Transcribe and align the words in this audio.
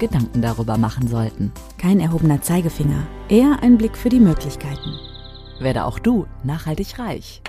Gedanken 0.00 0.42
darüber 0.42 0.76
machen 0.76 1.06
sollten. 1.06 1.52
Kein 1.78 2.00
erhobener 2.00 2.42
Zeigefinger, 2.42 3.06
eher 3.28 3.62
ein 3.62 3.78
Blick 3.78 3.96
für 3.96 4.08
die 4.08 4.18
Möglichkeiten. 4.18 4.98
Werde 5.60 5.84
auch 5.84 6.00
du 6.00 6.26
nachhaltig 6.42 6.98
reich. 6.98 7.42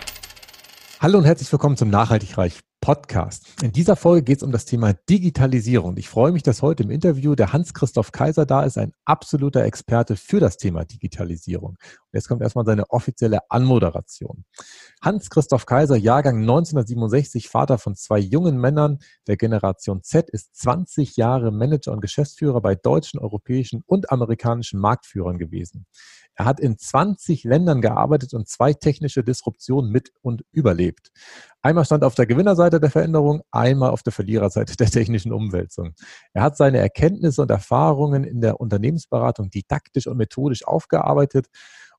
Hallo 1.00 1.18
und 1.18 1.26
herzlich 1.26 1.52
willkommen 1.52 1.78
zum 1.78 1.90
Nachhaltig 1.90 2.38
Reich 2.38 2.60
Podcast. 2.92 3.46
In 3.64 3.72
dieser 3.72 3.96
Folge 3.96 4.22
geht 4.22 4.40
es 4.40 4.44
um 4.44 4.52
das 4.52 4.66
Thema 4.66 4.92
Digitalisierung. 4.92 5.96
Ich 5.96 6.10
freue 6.10 6.34
mich, 6.34 6.44
dass 6.44 6.62
heute 6.62 6.84
im 6.84 6.92
Interview 6.92 7.36
der 7.36 7.54
Hans-Christoph 7.54 8.12
Kaiser 8.12 8.46
da 8.46 8.64
ist, 8.64 8.78
ein 8.78 8.92
absoluter 9.06 9.64
Experte 9.64 10.18
für 10.18 10.42
das 10.42 10.58
Thema 10.58 10.84
Digitalisierung. 10.84 11.78
Und 11.78 12.12
jetzt 12.12 12.28
kommt 12.28 12.42
erstmal 12.42 12.66
seine 12.66 12.90
offizielle 12.90 13.50
Anmoderation. 13.50 14.44
Hans-Christoph 15.02 15.66
Kaiser, 15.66 15.96
Jahrgang 15.96 16.42
1967, 16.42 17.48
Vater 17.48 17.78
von 17.78 17.96
zwei 17.96 18.20
jungen 18.20 18.58
Männern 18.58 19.00
der 19.26 19.38
Generation 19.38 20.04
Z, 20.04 20.30
ist 20.30 20.54
20 20.58 21.16
Jahre 21.16 21.54
Manager 21.54 21.94
und 21.94 22.02
Geschäftsführer 22.02 22.60
bei 22.60 22.76
deutschen, 22.76 23.22
europäischen 23.22 23.84
und 23.86 24.12
amerikanischen 24.12 24.82
Marktführern 24.82 25.38
gewesen. 25.38 25.86
Er 26.36 26.46
hat 26.46 26.60
in 26.60 26.78
20 26.78 27.44
Ländern 27.44 27.82
gearbeitet 27.82 28.34
und 28.34 28.48
zwei 28.48 28.74
technische 28.74 29.24
Disruptionen 29.24 29.92
mit 29.92 30.12
und 30.22 30.44
überlebt. 30.52 31.12
Einmal 31.62 31.86
stand 31.86 32.04
auf 32.04 32.16
der 32.16 32.26
Gewinnerseite 32.26 32.80
der 32.80 32.90
Veränderung, 32.90 33.42
einmal 33.52 33.92
auf 33.92 34.04
der 34.04 34.14
Verliererseite 34.14 34.76
der 34.78 34.90
technischen 34.90 35.34
Umwälzung. 35.34 35.94
Er 36.34 36.44
hat 36.44 36.58
seine 36.58 36.80
Erkenntnisse 36.80 37.42
und 37.42 37.52
Erfahrungen 37.52 38.24
in 38.24 38.42
der 38.42 38.60
Unternehmensberatung 38.60 39.50
didaktisch 39.50 40.08
und 40.08 40.18
methodisch 40.18 40.66
aufgearbeitet 40.66 41.48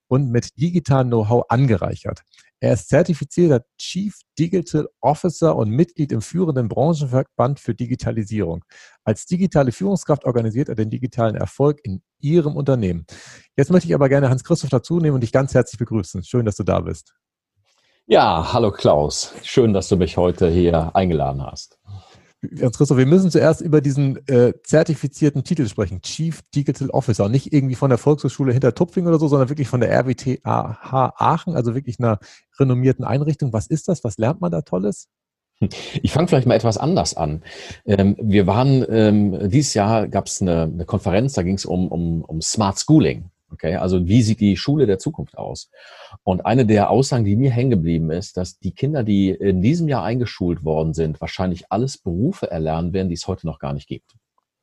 und 0.08 0.30
mit 0.30 0.58
digitalem 0.58 1.08
Know-how 1.08 1.44
angereichert. 1.48 2.22
Er 2.62 2.74
ist 2.74 2.90
zertifizierter 2.90 3.64
Chief 3.76 4.16
Digital 4.38 4.88
Officer 5.00 5.56
und 5.56 5.70
Mitglied 5.70 6.12
im 6.12 6.22
führenden 6.22 6.68
Branchenverband 6.68 7.58
für 7.58 7.74
Digitalisierung. 7.74 8.64
Als 9.02 9.26
digitale 9.26 9.72
Führungskraft 9.72 10.24
organisiert 10.24 10.68
er 10.68 10.76
den 10.76 10.88
digitalen 10.88 11.34
Erfolg 11.34 11.80
in 11.82 12.04
Ihrem 12.20 12.54
Unternehmen. 12.54 13.04
Jetzt 13.56 13.72
möchte 13.72 13.88
ich 13.88 13.96
aber 13.96 14.08
gerne 14.08 14.30
Hans-Christoph 14.30 14.70
dazu 14.70 15.00
nehmen 15.00 15.16
und 15.16 15.22
dich 15.22 15.32
ganz 15.32 15.54
herzlich 15.54 15.76
begrüßen. 15.76 16.22
Schön, 16.22 16.46
dass 16.46 16.54
du 16.54 16.62
da 16.62 16.78
bist. 16.78 17.12
Ja, 18.06 18.52
hallo 18.52 18.70
Klaus. 18.70 19.34
Schön, 19.42 19.72
dass 19.72 19.88
du 19.88 19.96
mich 19.96 20.16
heute 20.16 20.48
hier 20.48 20.94
eingeladen 20.94 21.42
hast. 21.44 21.80
Christoph, 22.42 22.98
wir 22.98 23.06
müssen 23.06 23.30
zuerst 23.30 23.60
über 23.60 23.80
diesen 23.80 24.26
äh, 24.26 24.52
zertifizierten 24.64 25.44
Titel 25.44 25.68
sprechen, 25.68 26.02
Chief 26.02 26.42
Digital 26.54 26.90
Officer. 26.90 27.28
Nicht 27.28 27.52
irgendwie 27.52 27.76
von 27.76 27.88
der 27.88 27.98
Volkshochschule 27.98 28.52
hinter 28.52 28.74
Tupfing 28.74 29.06
oder 29.06 29.20
so, 29.20 29.28
sondern 29.28 29.48
wirklich 29.48 29.68
von 29.68 29.80
der 29.80 29.90
RWTH 29.90 30.44
Aachen, 30.44 31.54
also 31.54 31.74
wirklich 31.74 32.00
einer 32.00 32.18
renommierten 32.58 33.04
Einrichtung. 33.04 33.52
Was 33.52 33.68
ist 33.68 33.86
das? 33.88 34.02
Was 34.02 34.18
lernt 34.18 34.40
man 34.40 34.50
da 34.50 34.62
Tolles? 34.62 35.08
Ich 36.02 36.12
fange 36.12 36.26
vielleicht 36.26 36.48
mal 36.48 36.56
etwas 36.56 36.78
anders 36.78 37.16
an. 37.16 37.42
Ähm, 37.86 38.16
wir 38.20 38.48
waren, 38.48 38.84
ähm, 38.88 39.48
dieses 39.48 39.74
Jahr 39.74 40.08
gab 40.08 40.26
es 40.26 40.42
eine, 40.42 40.62
eine, 40.62 40.84
Konferenz, 40.84 41.34
da 41.34 41.42
ging 41.42 41.54
es 41.54 41.64
um, 41.64 41.86
um, 41.88 42.22
um 42.22 42.42
Smart 42.42 42.80
Schooling. 42.80 43.30
Okay, 43.52 43.76
also 43.76 44.06
wie 44.06 44.22
sieht 44.22 44.40
die 44.40 44.56
Schule 44.56 44.86
der 44.86 44.98
Zukunft 44.98 45.36
aus? 45.36 45.70
Und 46.24 46.46
eine 46.46 46.64
der 46.64 46.90
Aussagen, 46.90 47.24
die 47.24 47.36
mir 47.36 47.50
hängen 47.50 47.70
geblieben 47.70 48.10
ist, 48.10 48.36
dass 48.36 48.58
die 48.58 48.72
Kinder, 48.72 49.02
die 49.04 49.30
in 49.30 49.60
diesem 49.60 49.88
Jahr 49.88 50.04
eingeschult 50.04 50.64
worden 50.64 50.94
sind, 50.94 51.20
wahrscheinlich 51.20 51.66
alles 51.70 51.98
Berufe 51.98 52.50
erlernen 52.50 52.92
werden, 52.92 53.08
die 53.08 53.14
es 53.14 53.26
heute 53.26 53.46
noch 53.46 53.58
gar 53.58 53.74
nicht 53.74 53.88
gibt. 53.88 54.14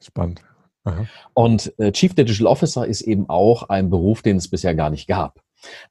Spannend. 0.01 0.41
Aha. 0.85 1.05
Und 1.33 1.73
äh, 1.77 1.91
Chief 1.91 2.15
Digital 2.15 2.47
Officer 2.47 2.87
ist 2.87 3.01
eben 3.01 3.29
auch 3.29 3.69
ein 3.69 3.89
Beruf, 3.89 4.21
den 4.21 4.37
es 4.37 4.47
bisher 4.47 4.73
gar 4.73 4.89
nicht 4.89 5.07
gab. 5.07 5.39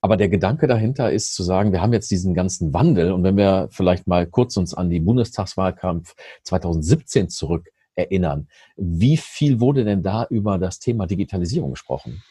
Aber 0.00 0.16
der 0.16 0.28
Gedanke 0.28 0.66
dahinter 0.66 1.12
ist 1.12 1.34
zu 1.34 1.42
sagen, 1.42 1.72
wir 1.72 1.82
haben 1.82 1.92
jetzt 1.92 2.10
diesen 2.10 2.34
ganzen 2.34 2.72
Wandel 2.72 3.12
und 3.12 3.22
wenn 3.22 3.36
wir 3.36 3.68
vielleicht 3.70 4.06
mal 4.06 4.26
kurz 4.26 4.56
uns 4.56 4.74
an 4.74 4.90
die 4.90 5.00
Bundestagswahlkampf 5.00 6.14
2017 6.44 7.28
zurück 7.28 7.68
erinnern, 7.94 8.48
wie 8.76 9.18
viel 9.18 9.60
wurde 9.60 9.84
denn 9.84 10.02
da 10.02 10.26
über 10.30 10.58
das 10.58 10.78
Thema 10.78 11.06
Digitalisierung 11.06 11.72
gesprochen? 11.72 12.22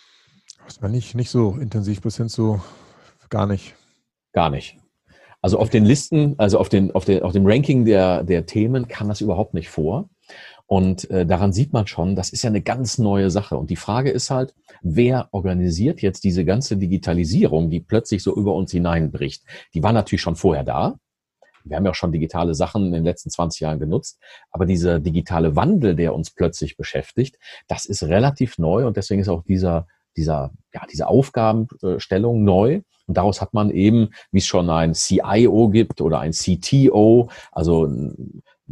War 0.80 0.90
nicht, 0.90 1.16
nicht 1.16 1.30
so 1.30 1.56
intensiv 1.60 2.02
bis 2.02 2.18
hin 2.18 2.30
zu 2.30 2.62
gar 3.30 3.48
nicht. 3.48 3.76
Gar 4.34 4.50
nicht. 4.50 4.78
Also 5.42 5.60
auf 5.60 5.70
den 5.70 5.86
Listen, 5.86 6.36
also 6.38 6.60
auf, 6.60 6.70
den, 6.70 6.94
auf, 6.94 7.06
den, 7.06 7.24
auf 7.24 7.32
dem 7.32 7.46
Ranking 7.46 7.86
der, 7.86 8.24
der 8.24 8.46
Themen 8.46 8.88
kam 8.88 9.08
das 9.08 9.22
überhaupt 9.22 9.54
nicht 9.54 9.70
vor. 9.70 10.10
Und 10.66 11.10
äh, 11.10 11.26
daran 11.26 11.54
sieht 11.54 11.72
man 11.72 11.88
schon, 11.88 12.16
das 12.16 12.30
ist 12.30 12.44
ja 12.44 12.50
eine 12.50 12.62
ganz 12.62 12.98
neue 12.98 13.32
Sache. 13.32 13.58
Und 13.58 13.70
die 13.70 13.78
Frage 13.78 14.12
ist 14.12 14.30
halt, 14.30 14.54
wer 14.82 15.30
organisiert 15.32 16.02
jetzt 16.02 16.26
diese 16.26 16.44
ganze 16.44 16.76
Digitalisierung, 16.76 17.70
die 17.70 17.80
plötzlich 17.80 18.22
so 18.22 18.36
über 18.36 18.54
uns 18.54 18.72
hineinbricht? 18.72 19.44
Die 19.74 19.82
war 19.82 19.94
natürlich 19.94 20.22
schon 20.22 20.36
vorher 20.36 20.66
da. 20.66 21.00
Wir 21.64 21.78
haben 21.78 21.86
ja 21.86 21.92
auch 21.92 21.96
schon 21.96 22.12
digitale 22.12 22.54
Sachen 22.54 22.88
in 22.88 22.92
den 22.92 23.04
letzten 23.06 23.30
20 23.30 23.62
Jahren 23.62 23.80
genutzt. 23.80 24.20
Aber 24.52 24.66
dieser 24.66 25.00
digitale 25.00 25.56
Wandel, 25.56 25.96
der 25.96 26.14
uns 26.14 26.32
plötzlich 26.32 26.76
beschäftigt, 26.76 27.38
das 27.68 27.86
ist 27.86 28.04
relativ 28.04 28.58
neu. 28.58 28.86
Und 28.86 28.98
deswegen 28.98 29.22
ist 29.22 29.30
auch 29.30 29.44
dieser 29.44 29.88
dieser, 30.18 30.52
ja, 30.74 30.82
diese 30.92 31.08
Aufgabenstellung 31.08 32.44
neu. 32.44 32.82
Und 33.06 33.16
daraus 33.16 33.40
hat 33.40 33.54
man 33.54 33.70
eben, 33.70 34.10
wie 34.32 34.40
es 34.40 34.46
schon 34.46 34.70
ein 34.70 34.94
CIO 34.94 35.70
gibt 35.70 36.02
oder 36.02 36.20
ein 36.20 36.32
CTO, 36.32 37.30
also 37.54 37.90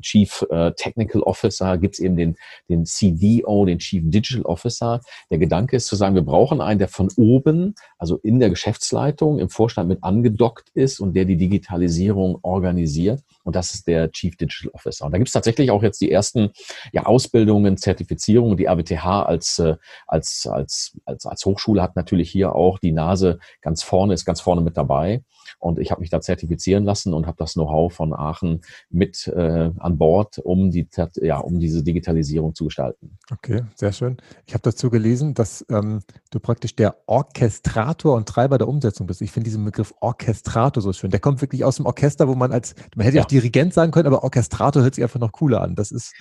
Chief 0.01 0.45
äh, 0.49 0.71
Technical 0.73 1.21
Officer, 1.21 1.77
gibt 1.77 1.95
es 1.95 1.99
eben 1.99 2.15
den, 2.15 2.35
den 2.69 2.85
CDO, 2.85 3.65
den 3.65 3.79
Chief 3.79 4.03
Digital 4.05 4.45
Officer. 4.45 5.01
Der 5.29 5.37
Gedanke 5.37 5.75
ist 5.75 5.87
zu 5.87 5.95
sagen, 5.95 6.15
wir 6.15 6.21
brauchen 6.21 6.61
einen, 6.61 6.79
der 6.79 6.87
von 6.87 7.09
oben, 7.17 7.75
also 7.97 8.17
in 8.17 8.39
der 8.39 8.49
Geschäftsleitung, 8.49 9.39
im 9.39 9.49
Vorstand 9.49 9.89
mit 9.89 10.03
angedockt 10.03 10.69
ist 10.73 10.99
und 10.99 11.15
der 11.15 11.25
die 11.25 11.37
Digitalisierung 11.37 12.39
organisiert. 12.41 13.21
Und 13.43 13.55
das 13.55 13.73
ist 13.73 13.87
der 13.87 14.11
Chief 14.11 14.35
Digital 14.35 14.71
Officer. 14.73 15.05
Und 15.05 15.11
da 15.11 15.17
gibt 15.17 15.27
es 15.27 15.33
tatsächlich 15.33 15.71
auch 15.71 15.83
jetzt 15.83 16.01
die 16.01 16.11
ersten 16.11 16.51
ja, 16.91 17.05
Ausbildungen, 17.05 17.77
Zertifizierungen. 17.77 18.57
Die 18.57 18.65
RWTH 18.65 19.05
als, 19.05 19.59
äh, 19.59 19.75
als, 20.07 20.47
als, 20.51 20.97
als, 21.05 21.25
als 21.25 21.45
Hochschule 21.45 21.81
hat 21.81 21.95
natürlich 21.95 22.31
hier 22.31 22.55
auch 22.55 22.79
die 22.79 22.91
Nase 22.91 23.39
ganz 23.61 23.83
vorne, 23.83 24.13
ist 24.13 24.25
ganz 24.25 24.41
vorne 24.41 24.61
mit 24.61 24.77
dabei. 24.77 25.21
Und 25.65 25.79
ich 25.79 25.89
habe 25.89 26.01
mich 26.01 26.11
da 26.11 26.21
zertifizieren 26.21 26.83
lassen 26.83 27.11
und 27.15 27.25
habe 27.25 27.37
das 27.39 27.53
Know-how 27.53 27.91
von 27.91 28.13
Aachen 28.13 28.61
mit 28.91 29.27
äh, 29.27 29.71
an 29.79 29.97
Bord, 29.97 30.37
um, 30.37 30.69
die, 30.69 30.87
ja, 31.15 31.39
um 31.39 31.59
diese 31.59 31.83
Digitalisierung 31.83 32.53
zu 32.53 32.65
gestalten. 32.65 33.17
Okay, 33.31 33.63
sehr 33.73 33.91
schön. 33.91 34.17
Ich 34.45 34.53
habe 34.53 34.61
dazu 34.61 34.91
gelesen, 34.91 35.33
dass 35.33 35.65
ähm, 35.69 36.01
du 36.29 36.39
praktisch 36.39 36.75
der 36.75 36.97
Orchestrator 37.07 38.15
und 38.15 38.29
Treiber 38.29 38.59
der 38.59 38.67
Umsetzung 38.67 39.07
bist. 39.07 39.23
Ich 39.23 39.31
finde 39.31 39.45
diesen 39.45 39.65
Begriff 39.65 39.91
Orchestrator 40.01 40.83
so 40.83 40.93
schön. 40.93 41.09
Der 41.09 41.19
kommt 41.19 41.41
wirklich 41.41 41.65
aus 41.65 41.77
dem 41.77 41.87
Orchester, 41.87 42.27
wo 42.27 42.35
man 42.35 42.51
als, 42.51 42.75
man 42.95 43.05
hätte 43.05 43.17
ja 43.17 43.23
auch 43.23 43.27
Dirigent 43.27 43.73
sagen 43.73 43.91
können, 43.91 44.05
aber 44.05 44.23
Orchestrator 44.23 44.83
hört 44.83 44.93
sich 44.93 45.03
einfach 45.03 45.19
noch 45.19 45.31
cooler 45.31 45.61
an. 45.61 45.73
Das 45.73 45.91
ist 45.91 46.13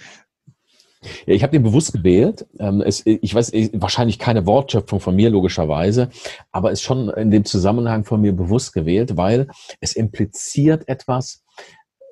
ja, 1.26 1.34
ich 1.34 1.42
habe 1.42 1.52
den 1.52 1.62
bewusst 1.62 1.92
gewählt. 1.92 2.46
Ähm, 2.58 2.80
es, 2.80 3.04
ich 3.04 3.34
weiß, 3.34 3.52
wahrscheinlich 3.74 4.18
keine 4.18 4.46
Wortschöpfung 4.46 5.00
von 5.00 5.14
mir, 5.14 5.30
logischerweise, 5.30 6.10
aber 6.52 6.70
ist 6.70 6.82
schon 6.82 7.08
in 7.10 7.30
dem 7.30 7.44
Zusammenhang 7.44 8.04
von 8.04 8.20
mir 8.20 8.32
bewusst 8.32 8.72
gewählt, 8.72 9.16
weil 9.16 9.48
es 9.80 9.94
impliziert 9.94 10.88
etwas 10.88 11.42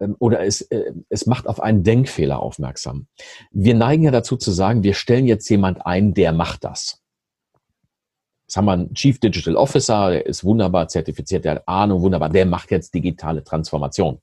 ähm, 0.01 0.17
oder 0.19 0.41
es, 0.41 0.63
äh, 0.63 0.93
es 1.09 1.27
macht 1.27 1.47
auf 1.47 1.61
einen 1.61 1.83
Denkfehler 1.83 2.41
aufmerksam. 2.41 3.07
Wir 3.51 3.75
neigen 3.75 4.05
ja 4.05 4.11
dazu 4.11 4.37
zu 4.37 4.51
sagen, 4.51 4.83
wir 4.83 4.95
stellen 4.95 5.27
jetzt 5.27 5.49
jemand 5.49 5.87
ein, 5.87 6.15
der 6.15 6.33
macht 6.33 6.65
das. 6.65 7.03
Jetzt 8.47 8.57
haben 8.57 8.67
wir 8.67 8.73
einen 8.73 8.95
Chief 8.95 9.19
Digital 9.19 9.57
Officer, 9.57 10.11
der 10.11 10.27
ist 10.27 10.45
wunderbar 10.45 10.89
zertifiziert, 10.89 11.45
der 11.45 11.53
hat 11.53 11.69
Ahnung, 11.69 12.03
wunderbar, 12.03 12.29
der 12.29 12.45
macht 12.45 12.71
jetzt 12.71 12.93
digitale 12.93 13.43
Transformation. 13.43 14.21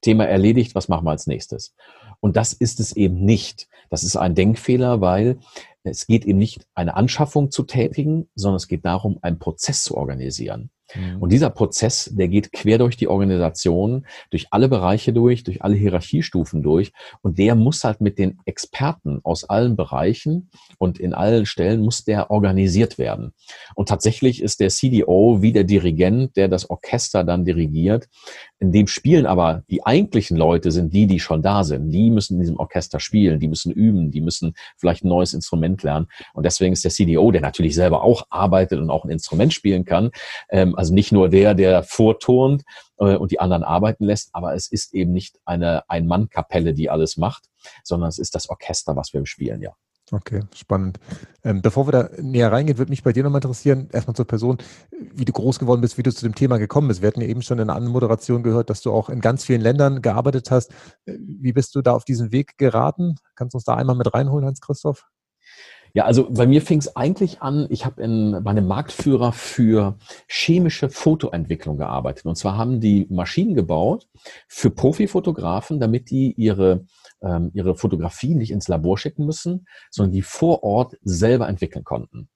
Thema 0.00 0.26
erledigt, 0.26 0.74
was 0.74 0.88
machen 0.88 1.04
wir 1.04 1.10
als 1.10 1.26
nächstes? 1.26 1.74
Und 2.20 2.36
das 2.36 2.52
ist 2.52 2.80
es 2.80 2.94
eben 2.96 3.24
nicht. 3.24 3.68
Das 3.90 4.02
ist 4.02 4.16
ein 4.16 4.34
Denkfehler, 4.34 5.00
weil 5.00 5.38
es 5.82 6.06
geht 6.06 6.24
eben 6.24 6.38
nicht, 6.38 6.66
eine 6.74 6.96
Anschaffung 6.96 7.50
zu 7.50 7.62
tätigen, 7.62 8.28
sondern 8.34 8.56
es 8.56 8.68
geht 8.68 8.84
darum, 8.84 9.18
einen 9.22 9.38
Prozess 9.38 9.84
zu 9.84 9.96
organisieren. 9.96 10.70
Mhm. 10.94 11.20
Und 11.20 11.32
dieser 11.32 11.50
Prozess, 11.50 12.10
der 12.12 12.28
geht 12.28 12.52
quer 12.52 12.78
durch 12.78 12.96
die 12.96 13.08
Organisation, 13.08 14.06
durch 14.30 14.48
alle 14.50 14.68
Bereiche 14.68 15.12
durch, 15.12 15.44
durch 15.44 15.62
alle 15.62 15.74
Hierarchiestufen 15.74 16.62
durch. 16.62 16.92
Und 17.22 17.38
der 17.38 17.54
muss 17.54 17.84
halt 17.84 18.00
mit 18.00 18.18
den 18.18 18.38
Experten 18.44 19.20
aus 19.22 19.44
allen 19.44 19.76
Bereichen 19.76 20.50
und 20.78 20.98
in 20.98 21.14
allen 21.14 21.46
Stellen 21.46 21.80
muss 21.80 22.04
der 22.04 22.30
organisiert 22.30 22.98
werden. 22.98 23.32
Und 23.74 23.88
tatsächlich 23.88 24.42
ist 24.42 24.60
der 24.60 24.68
CDO 24.68 25.42
wie 25.42 25.52
der 25.52 25.64
Dirigent, 25.64 26.36
der 26.36 26.48
das 26.48 26.68
Orchester 26.70 27.24
dann 27.24 27.44
dirigiert. 27.44 28.08
In 28.60 28.72
dem 28.72 28.86
spielen 28.86 29.26
aber 29.26 29.62
die 29.70 29.86
eigentlichen 29.86 30.36
Leute 30.36 30.72
sind 30.72 30.92
die, 30.92 31.06
die 31.06 31.20
schon 31.20 31.42
da 31.42 31.62
sind. 31.64 31.90
Die 31.90 32.10
müssen 32.10 32.34
in 32.34 32.40
diesem 32.40 32.56
Orchester 32.56 32.98
spielen, 32.98 33.38
die 33.38 33.48
müssen 33.48 33.72
üben, 33.72 34.10
die 34.10 34.20
müssen 34.20 34.54
vielleicht 34.76 35.04
ein 35.04 35.08
neues 35.08 35.34
Instrument 35.34 35.82
lernen. 35.82 36.08
Und 36.34 36.44
deswegen 36.44 36.72
ist 36.72 36.84
der 36.84 36.90
CDO, 36.90 37.30
der 37.30 37.40
natürlich 37.40 37.74
selber 37.74 38.02
auch 38.02 38.26
arbeitet 38.30 38.80
und 38.80 38.90
auch 38.90 39.04
ein 39.04 39.10
Instrument 39.10 39.52
spielen 39.52 39.84
kann, 39.84 40.10
ähm, 40.50 40.74
also 40.78 40.94
nicht 40.94 41.10
nur 41.10 41.28
der, 41.28 41.54
der 41.54 41.82
vorturnt 41.82 42.62
äh, 42.98 43.16
und 43.16 43.32
die 43.32 43.40
anderen 43.40 43.64
arbeiten 43.64 44.04
lässt, 44.04 44.30
aber 44.32 44.54
es 44.54 44.70
ist 44.70 44.94
eben 44.94 45.12
nicht 45.12 45.36
eine 45.44 45.82
Ein-Mann-Kapelle, 45.90 46.72
die 46.72 46.88
alles 46.88 47.16
macht, 47.16 47.46
sondern 47.82 48.08
es 48.08 48.18
ist 48.20 48.36
das 48.36 48.48
Orchester, 48.48 48.94
was 48.94 49.12
wir 49.12 49.26
spielen, 49.26 49.60
ja. 49.60 49.72
Okay, 50.12 50.44
spannend. 50.54 51.00
Ähm, 51.42 51.62
bevor 51.62 51.88
wir 51.88 51.92
da 51.92 52.10
näher 52.22 52.52
reingehen, 52.52 52.78
würde 52.78 52.90
mich 52.90 53.02
bei 53.02 53.12
dir 53.12 53.24
nochmal 53.24 53.40
interessieren, 53.40 53.88
erstmal 53.92 54.14
zur 54.14 54.26
Person, 54.26 54.58
wie 54.92 55.24
du 55.24 55.32
groß 55.32 55.58
geworden 55.58 55.80
bist, 55.80 55.98
wie 55.98 56.04
du 56.04 56.14
zu 56.14 56.24
dem 56.24 56.36
Thema 56.36 56.58
gekommen 56.58 56.86
bist. 56.86 57.02
Wir 57.02 57.08
hatten 57.08 57.20
ja 57.22 57.26
eben 57.26 57.42
schon 57.42 57.58
in 57.58 57.62
einer 57.62 57.74
anderen 57.74 57.92
Moderation 57.92 58.44
gehört, 58.44 58.70
dass 58.70 58.80
du 58.80 58.92
auch 58.92 59.10
in 59.10 59.20
ganz 59.20 59.44
vielen 59.44 59.60
Ländern 59.60 60.00
gearbeitet 60.00 60.52
hast. 60.52 60.70
Äh, 61.06 61.18
wie 61.18 61.52
bist 61.52 61.74
du 61.74 61.82
da 61.82 61.92
auf 61.92 62.04
diesen 62.04 62.30
Weg 62.30 62.56
geraten? 62.56 63.16
Kannst 63.34 63.54
du 63.54 63.56
uns 63.56 63.64
da 63.64 63.74
einmal 63.74 63.96
mit 63.96 64.14
reinholen, 64.14 64.46
Hans-Christoph? 64.46 65.04
Ja, 65.94 66.04
also 66.04 66.30
bei 66.30 66.46
mir 66.46 66.62
fing 66.62 66.78
es 66.78 66.96
eigentlich 66.96 67.40
an, 67.40 67.66
ich 67.70 67.84
habe 67.84 68.02
in 68.02 68.40
bei 68.42 68.50
einem 68.50 68.66
Marktführer 68.66 69.32
für 69.32 69.96
chemische 70.28 70.88
Fotoentwicklung 70.88 71.78
gearbeitet. 71.78 72.26
Und 72.26 72.36
zwar 72.36 72.56
haben 72.56 72.80
die 72.80 73.06
Maschinen 73.10 73.54
gebaut 73.54 74.06
für 74.48 74.70
Profifotografen, 74.70 75.80
damit 75.80 76.10
die 76.10 76.32
ihre, 76.32 76.84
ähm, 77.22 77.50
ihre 77.54 77.74
Fotografie 77.74 78.34
nicht 78.34 78.50
ins 78.50 78.68
Labor 78.68 78.98
schicken 78.98 79.26
müssen, 79.26 79.66
sondern 79.90 80.12
die 80.12 80.22
vor 80.22 80.62
Ort 80.62 80.96
selber 81.02 81.48
entwickeln 81.48 81.84
konnten. 81.84 82.28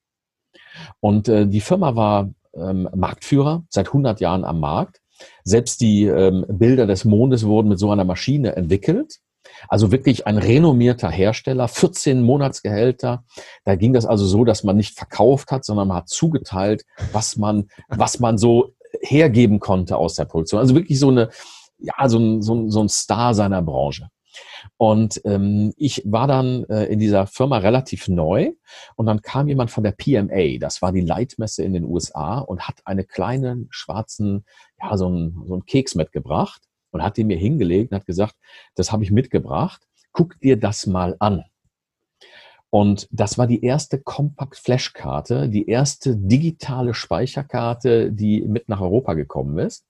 Und 1.01 1.29
äh, 1.29 1.47
die 1.47 1.61
Firma 1.61 1.95
war 1.95 2.33
ähm, 2.55 2.89
Marktführer, 2.95 3.65
seit 3.69 3.89
100 3.89 4.21
Jahren 4.21 4.45
am 4.45 4.61
Markt. 4.61 5.01
Selbst 5.45 5.81
die 5.81 6.05
ähm, 6.05 6.45
Bilder 6.49 6.87
des 6.87 7.05
Mondes 7.05 7.45
wurden 7.47 7.69
mit 7.69 7.79
so 7.79 7.91
einer 7.91 8.05
Maschine 8.05 8.57
entwickelt. 8.57 9.21
Also 9.69 9.93
wirklich 9.93 10.27
ein 10.27 10.39
renommierter 10.39 11.11
Hersteller, 11.11 11.69
14 11.69 12.23
Monatsgehälter. 12.23 13.25
Da 13.65 13.77
ging 13.77 13.93
das 13.93 14.07
also 14.07 14.27
so, 14.27 14.45
dass 14.45 14.65
man 14.65 14.77
nicht 14.77 14.97
verkauft 14.97 15.51
hat, 15.51 15.65
sondern 15.65 15.89
man 15.89 15.99
hat 15.99 16.09
zugeteilt, 16.09 16.85
was 17.13 17.37
man, 17.37 17.69
was 17.89 18.21
man 18.21 18.39
so 18.39 18.75
hergeben 19.01 19.61
konnte 19.61 19.97
aus 19.97 20.15
der 20.15 20.25
Produktion. 20.25 20.61
Also 20.61 20.75
wirklich 20.75 20.99
so 20.99 21.09
eine, 21.09 21.31
ja, 21.79 22.09
so 22.09 22.19
ein, 22.19 22.43
so 22.43 22.55
ein, 22.55 22.71
so 22.71 22.81
ein 22.83 22.89
Star 22.89 23.35
seiner 23.35 23.63
Branche. 23.63 24.09
Und 24.77 25.21
ähm, 25.25 25.73
ich 25.77 26.03
war 26.07 26.27
dann 26.27 26.65
äh, 26.65 26.85
in 26.85 26.99
dieser 26.99 27.27
Firma 27.27 27.59
relativ 27.59 28.09
neu 28.09 28.53
und 28.97 29.07
dann 29.07 29.21
kam 29.21 29.49
jemand 29.49 29.71
von 29.71 29.85
der 29.85 29.93
PMA, 29.93 30.59
das 30.59 30.81
war 30.81 30.93
die 30.93 31.03
Leitmesse 31.03 31.63
in 31.63 31.75
den 31.75 31.85
USA 31.85 32.39
und 32.39 32.67
hat 32.67 32.81
einen 32.85 33.07
kleinen 33.07 33.69
schwarzen, 33.71 34.45
ja, 34.81 34.97
so 34.97 35.07
einen, 35.07 35.43
so 35.47 35.53
einen 35.55 35.67
Keks 35.67 35.95
mitgebracht 35.95 36.63
und 36.93 37.03
hat 37.03 37.17
den 37.17 37.27
mir 37.27 37.37
hingelegt 37.37 37.91
und 37.91 37.99
hat 37.99 38.07
gesagt, 38.07 38.37
das 38.77 38.93
habe 38.93 39.03
ich 39.03 39.11
mitgebracht, 39.11 39.83
guck 40.13 40.39
dir 40.41 40.59
das 40.59 40.87
mal 40.87 41.17
an. 41.19 41.45
Und 42.71 43.07
das 43.11 43.37
war 43.37 43.47
die 43.47 43.65
erste 43.65 44.01
Compact 44.01 44.57
Flash 44.57 44.95
Karte, 44.95 45.49
die 45.49 45.69
erste 45.69 46.17
digitale 46.17 46.95
Speicherkarte, 46.95 48.11
die 48.13 48.41
mit 48.43 48.69
nach 48.69 48.81
Europa 48.81 49.13
gekommen 49.13 49.59
ist. 49.59 49.85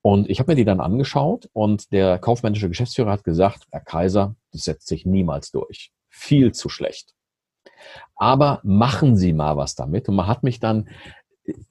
Und 0.00 0.30
ich 0.30 0.38
habe 0.38 0.52
mir 0.52 0.56
die 0.56 0.64
dann 0.64 0.80
angeschaut 0.80 1.50
und 1.52 1.92
der 1.92 2.18
kaufmännische 2.18 2.68
Geschäftsführer 2.68 3.10
hat 3.10 3.24
gesagt, 3.24 3.66
Herr 3.70 3.80
Kaiser, 3.80 4.36
das 4.52 4.64
setzt 4.64 4.86
sich 4.86 5.04
niemals 5.04 5.50
durch. 5.50 5.92
Viel 6.08 6.52
zu 6.52 6.68
schlecht. 6.68 7.14
Aber 8.16 8.60
machen 8.62 9.16
Sie 9.16 9.32
mal 9.32 9.56
was 9.56 9.74
damit. 9.74 10.08
Und 10.08 10.16
man 10.16 10.26
hat 10.26 10.42
mich 10.42 10.60
dann 10.60 10.88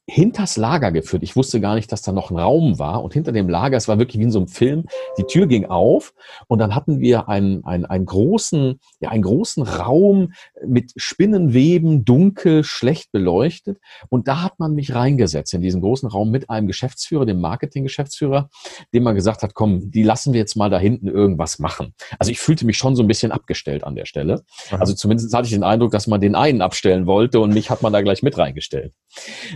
hinters 0.05 0.57
Lager 0.57 0.91
geführt. 0.91 1.23
Ich 1.23 1.35
wusste 1.35 1.59
gar 1.59 1.75
nicht, 1.75 1.91
dass 1.91 2.01
da 2.01 2.11
noch 2.11 2.29
ein 2.29 2.37
Raum 2.37 2.77
war. 2.77 3.03
Und 3.03 3.13
hinter 3.13 3.31
dem 3.31 3.49
Lager, 3.49 3.77
es 3.77 3.87
war 3.87 3.97
wirklich 3.97 4.19
wie 4.19 4.25
in 4.25 4.31
so 4.31 4.39
einem 4.39 4.47
Film, 4.47 4.85
die 5.17 5.23
Tür 5.23 5.47
ging 5.47 5.65
auf 5.65 6.13
und 6.47 6.59
dann 6.59 6.75
hatten 6.75 6.99
wir 6.99 7.29
einen, 7.29 7.63
einen, 7.63 7.85
einen, 7.85 8.05
großen, 8.05 8.79
ja, 8.99 9.09
einen 9.09 9.23
großen 9.23 9.63
Raum 9.63 10.33
mit 10.65 10.91
Spinnenweben, 10.95 12.05
dunkel, 12.05 12.63
schlecht 12.63 13.11
beleuchtet. 13.11 13.79
Und 14.09 14.27
da 14.27 14.41
hat 14.43 14.59
man 14.59 14.73
mich 14.73 14.93
reingesetzt 14.93 15.53
in 15.53 15.61
diesen 15.61 15.81
großen 15.81 16.09
Raum 16.09 16.29
mit 16.29 16.49
einem 16.49 16.67
Geschäftsführer, 16.67 17.25
dem 17.25 17.39
Marketinggeschäftsführer, 17.39 18.49
dem 18.93 19.03
man 19.03 19.15
gesagt 19.15 19.41
hat, 19.41 19.53
komm, 19.53 19.89
die 19.89 20.03
lassen 20.03 20.33
wir 20.33 20.39
jetzt 20.39 20.55
mal 20.55 20.69
da 20.69 20.77
hinten 20.77 21.07
irgendwas 21.07 21.59
machen. 21.59 21.93
Also 22.19 22.31
ich 22.31 22.39
fühlte 22.39 22.65
mich 22.65 22.77
schon 22.77 22.95
so 22.95 23.03
ein 23.03 23.07
bisschen 23.07 23.31
abgestellt 23.31 23.83
an 23.83 23.95
der 23.95 24.05
Stelle. 24.05 24.43
Also 24.69 24.93
zumindest 24.93 25.33
hatte 25.33 25.45
ich 25.45 25.53
den 25.53 25.63
Eindruck, 25.63 25.91
dass 25.91 26.07
man 26.07 26.21
den 26.21 26.35
einen 26.35 26.61
abstellen 26.61 27.07
wollte 27.07 27.39
und 27.39 27.53
mich 27.53 27.69
hat 27.69 27.81
man 27.81 27.93
da 27.93 28.01
gleich 28.01 28.21
mit 28.21 28.37
reingestellt. 28.37 28.93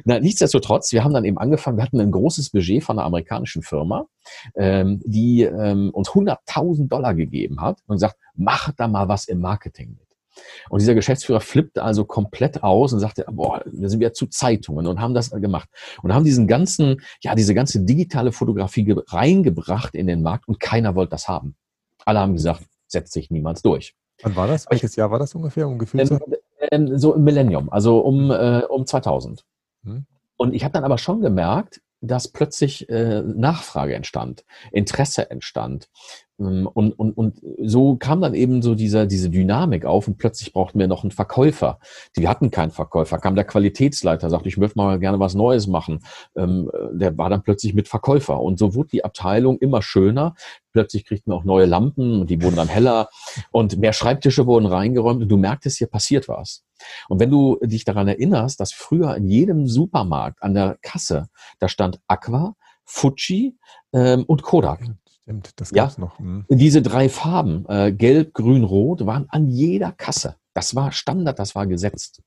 Na, 0.08 0.22
nichtsdestotrotz, 0.22 0.94
wir 0.94 1.04
haben 1.04 1.14
dann 1.14 1.26
eben 1.26 1.38
angefangen, 1.38 1.76
wir 1.76 1.84
hatten 1.84 2.00
ein 2.00 2.12
großes 2.12 2.52
Budget 2.52 2.82
von 2.82 2.98
einer 2.98 3.06
amerikanischen 3.06 3.62
Firma, 3.62 4.08
ähm, 4.56 5.02
die 5.04 5.42
ähm, 5.42 5.90
uns 5.90 6.08
100.000 6.08 6.88
Dollar 6.88 7.14
gegeben 7.14 7.60
hat 7.60 7.80
und 7.88 7.98
gesagt, 7.98 8.16
mach 8.34 8.72
da 8.72 8.88
mal 8.88 9.10
was 9.10 9.28
im 9.28 9.42
Marketing 9.42 9.98
mit. 10.00 10.08
Und 10.70 10.80
dieser 10.80 10.96
Geschäftsführer 10.96 11.42
flippte 11.42 11.84
also 11.84 12.06
komplett 12.06 12.64
aus 12.64 12.94
und 12.94 13.02
sagte, 13.02 13.26
boah, 13.30 13.62
wir 13.66 13.90
sind 13.90 14.00
wieder 14.00 14.14
zu 14.14 14.28
Zeitungen 14.28 14.88
und 14.88 15.02
haben 15.02 15.14
das 15.14 15.30
gemacht. 15.30 15.68
Und 16.02 16.14
haben 16.14 16.24
diesen 16.24 16.48
ganzen, 16.48 17.02
ja, 17.20 17.36
diese 17.36 17.54
ganze 17.54 17.82
digitale 17.82 18.32
Fotografie 18.32 18.96
reingebracht 19.10 19.94
in 19.94 20.08
den 20.08 20.22
Markt 20.22 20.48
und 20.48 20.62
keiner 20.62 20.96
wollte 20.96 21.12
das 21.12 21.28
haben. 21.28 21.58
Alle 22.06 22.20
haben 22.20 22.32
gesagt, 22.32 22.64
setzt 22.88 23.12
sich 23.12 23.30
niemals 23.30 23.62
durch. 23.62 23.94
Wann 24.24 24.38
war 24.38 24.48
das? 24.48 24.68
Welches 24.70 24.96
Jahr 24.96 25.12
war 25.12 25.20
das 25.20 25.36
ungefähr, 25.36 25.68
um 25.68 25.78
Gefühl 25.78 26.00
ähm, 26.00 26.08
zu 26.08 26.14
haben? 26.16 26.34
Ähm, 26.72 26.98
so 26.98 27.14
im 27.14 27.26
Millennium, 27.26 27.70
also 27.70 28.00
um, 28.00 28.32
äh, 28.32 28.64
um 28.70 28.86
2000. 28.86 29.44
Hm. 29.88 30.06
Und 30.36 30.54
ich 30.54 30.64
habe 30.64 30.74
dann 30.74 30.84
aber 30.84 30.98
schon 30.98 31.22
gemerkt, 31.22 31.82
dass 32.02 32.28
plötzlich 32.28 32.90
äh, 32.90 33.22
Nachfrage 33.22 33.96
entstand, 33.96 34.46
Interesse 34.72 35.32
entstand. 35.32 35.90
Ähm, 36.40 36.68
und, 36.74 36.92
und, 36.94 37.14
und 37.14 37.42
so 37.64 37.96
kam 37.96 38.22
dann 38.22 38.34
eben 38.34 38.62
so 38.62 38.76
diese, 38.76 39.08
diese 39.08 39.30
Dynamik 39.30 39.86
auf 39.86 40.08
und 40.08 40.18
plötzlich 40.18 40.54
brauchten 40.54 40.80
wir 40.80 40.88
noch 40.88 41.04
einen 41.04 41.12
Verkäufer. 41.12 41.80
Die 42.16 42.28
hatten 42.28 42.52
keinen 42.52 42.72
Verkäufer. 42.72 43.18
Kam 43.18 43.36
der 43.36 43.46
Qualitätsleiter, 43.46 44.30
sagte, 44.30 44.50
ich 44.50 44.58
möchte 44.58 44.78
mal 44.78 45.00
gerne 45.00 45.20
was 45.20 45.36
Neues 45.36 45.68
machen. 45.68 46.00
Ähm, 46.36 46.70
der 46.92 47.18
war 47.18 47.30
dann 47.30 47.44
plötzlich 47.44 47.74
mit 47.74 47.88
Verkäufer. 47.88 48.40
Und 48.42 48.60
so 48.60 48.76
wurde 48.76 48.90
die 48.90 49.06
Abteilung 49.06 49.58
immer 49.60 49.82
schöner. 49.82 50.36
Plötzlich 50.74 51.06
kriegten 51.06 51.32
wir 51.32 51.38
auch 51.38 51.44
neue 51.44 51.66
Lampen 51.66 52.22
und 52.22 52.30
die 52.30 52.42
wurden 52.42 52.56
dann 52.56 52.68
heller 52.68 53.10
und 53.52 53.78
mehr 53.80 53.94
Schreibtische 53.94 54.46
wurden 54.46 54.68
reingeräumt 54.68 55.24
und 55.24 55.30
du 55.30 55.38
merktest, 55.38 55.78
hier 55.80 55.88
passiert 55.88 56.28
was. 56.28 56.64
Und 57.10 57.20
wenn 57.20 57.32
du 57.32 57.58
dich 57.64 57.84
daran 57.84 58.08
erinnerst, 58.08 58.60
dass 58.60 58.74
früher 58.74 59.16
in 59.16 59.28
jedem 59.28 59.68
Supermarkt 59.68 60.44
an 60.44 60.54
der 60.54 60.78
Kasse, 60.84 61.30
da 61.58 61.68
stand 61.68 62.00
Aqua, 62.08 62.56
Fuji 62.86 63.58
ähm, 63.94 64.24
und 64.28 64.44
Kodak. 64.44 64.82
Stimmt, 65.28 65.60
das 65.60 65.72
gab's 65.74 65.98
ja, 65.98 66.06
noch. 66.06 66.20
Mhm. 66.20 66.46
Diese 66.48 66.82
drei 66.82 67.10
Farben, 67.10 67.66
äh, 67.68 67.92
Gelb, 67.92 68.34
Grün, 68.34 68.64
Rot, 68.64 69.06
waren 69.06 69.26
an 69.28 69.50
jeder 69.50 69.92
Kasse. 69.92 70.38
Das 70.54 70.74
war 70.74 70.94
Standard, 70.94 71.38
das 71.38 71.54
war 71.54 71.68
gesetzt. 71.68 72.22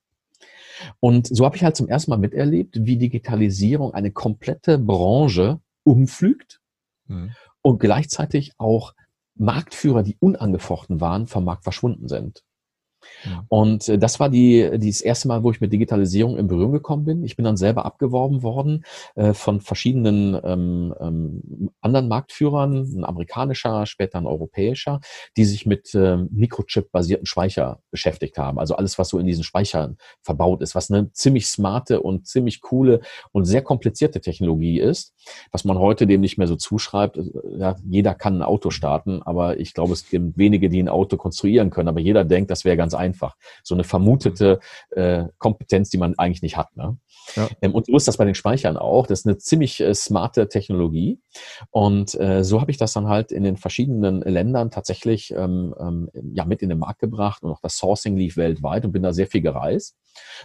Und 1.00 1.26
so 1.26 1.46
habe 1.46 1.56
ich 1.56 1.64
halt 1.64 1.76
zum 1.76 1.88
ersten 1.88 2.10
Mal 2.10 2.18
miterlebt, 2.18 2.84
wie 2.84 2.98
Digitalisierung 2.98 3.94
eine 3.94 4.10
komplette 4.10 4.76
Branche 4.76 5.60
umflügt 5.82 6.60
mhm. 7.06 7.30
und 7.62 7.78
gleichzeitig 7.78 8.52
auch 8.58 8.92
Marktführer, 9.34 10.02
die 10.02 10.18
unangefochten 10.20 11.00
waren, 11.00 11.26
vom 11.26 11.44
Markt 11.44 11.64
verschwunden 11.64 12.06
sind. 12.06 12.42
Und 13.48 13.88
äh, 13.88 13.98
das 13.98 14.20
war 14.20 14.28
die, 14.28 14.70
die 14.78 14.90
das 14.90 15.00
erste 15.00 15.28
Mal, 15.28 15.42
wo 15.42 15.50
ich 15.50 15.60
mit 15.60 15.72
Digitalisierung 15.72 16.36
in 16.36 16.46
Berührung 16.46 16.72
gekommen 16.72 17.04
bin. 17.04 17.24
Ich 17.24 17.36
bin 17.36 17.44
dann 17.44 17.56
selber 17.56 17.84
abgeworben 17.84 18.42
worden 18.42 18.84
äh, 19.14 19.32
von 19.32 19.60
verschiedenen 19.60 20.38
ähm, 20.44 20.94
ähm, 21.00 21.70
anderen 21.80 22.08
Marktführern, 22.08 22.98
ein 22.98 23.04
amerikanischer, 23.04 23.86
später 23.86 24.18
ein 24.18 24.26
europäischer, 24.26 25.00
die 25.36 25.44
sich 25.44 25.66
mit 25.66 25.94
ähm, 25.94 26.28
Mikrochip-basierten 26.32 27.26
Speicher 27.26 27.80
beschäftigt 27.90 28.38
haben. 28.38 28.58
Also 28.58 28.76
alles, 28.76 28.98
was 28.98 29.08
so 29.08 29.18
in 29.18 29.26
diesen 29.26 29.44
Speichern 29.44 29.96
verbaut 30.22 30.62
ist, 30.62 30.74
was 30.74 30.90
eine 30.90 31.12
ziemlich 31.12 31.46
smarte 31.46 32.00
und 32.00 32.26
ziemlich 32.26 32.60
coole 32.60 33.00
und 33.32 33.44
sehr 33.44 33.62
komplizierte 33.62 34.20
Technologie 34.20 34.80
ist, 34.80 35.14
was 35.52 35.64
man 35.64 35.78
heute 35.78 36.06
dem 36.06 36.20
nicht 36.20 36.38
mehr 36.38 36.46
so 36.46 36.56
zuschreibt. 36.56 37.16
Äh, 37.16 37.24
ja, 37.58 37.76
jeder 37.88 38.14
kann 38.14 38.36
ein 38.36 38.42
Auto 38.42 38.70
starten, 38.70 39.22
aber 39.22 39.58
ich 39.58 39.74
glaube, 39.74 39.92
es 39.92 40.08
gibt 40.08 40.38
wenige, 40.38 40.68
die 40.68 40.82
ein 40.82 40.88
Auto 40.88 41.16
konstruieren 41.16 41.70
können. 41.70 41.88
Aber 41.88 42.00
jeder 42.00 42.24
denkt, 42.24 42.50
das 42.50 42.64
wäre 42.64 42.76
ganz 42.76 42.89
einfach 42.94 43.20
einfach. 43.20 43.36
So 43.62 43.74
eine 43.74 43.84
vermutete 43.84 44.60
äh, 44.90 45.24
Kompetenz, 45.38 45.90
die 45.90 45.98
man 45.98 46.18
eigentlich 46.18 46.42
nicht 46.42 46.56
hat. 46.56 46.76
Ne? 46.76 46.96
Ja. 47.36 47.48
Ähm, 47.62 47.74
und 47.74 47.86
so 47.86 47.96
ist 47.96 48.08
das 48.08 48.16
bei 48.16 48.24
den 48.24 48.34
Speichern 48.34 48.76
auch. 48.76 49.06
Das 49.06 49.20
ist 49.20 49.26
eine 49.26 49.38
ziemlich 49.38 49.80
äh, 49.80 49.94
smarte 49.94 50.48
Technologie. 50.48 51.20
Und 51.70 52.18
äh, 52.18 52.42
so 52.44 52.60
habe 52.60 52.70
ich 52.70 52.76
das 52.76 52.92
dann 52.92 53.08
halt 53.08 53.32
in 53.32 53.44
den 53.44 53.56
verschiedenen 53.56 54.20
Ländern 54.22 54.70
tatsächlich 54.70 55.32
ähm, 55.36 55.74
ähm, 55.78 56.10
ja 56.34 56.44
mit 56.44 56.62
in 56.62 56.68
den 56.68 56.78
Markt 56.78 57.00
gebracht 57.00 57.42
und 57.42 57.50
auch 57.50 57.60
das 57.60 57.76
Sourcing 57.76 58.16
lief 58.16 58.36
weltweit 58.36 58.84
und 58.84 58.92
bin 58.92 59.02
da 59.02 59.12
sehr 59.12 59.26
viel 59.26 59.42
gereist. 59.42 59.96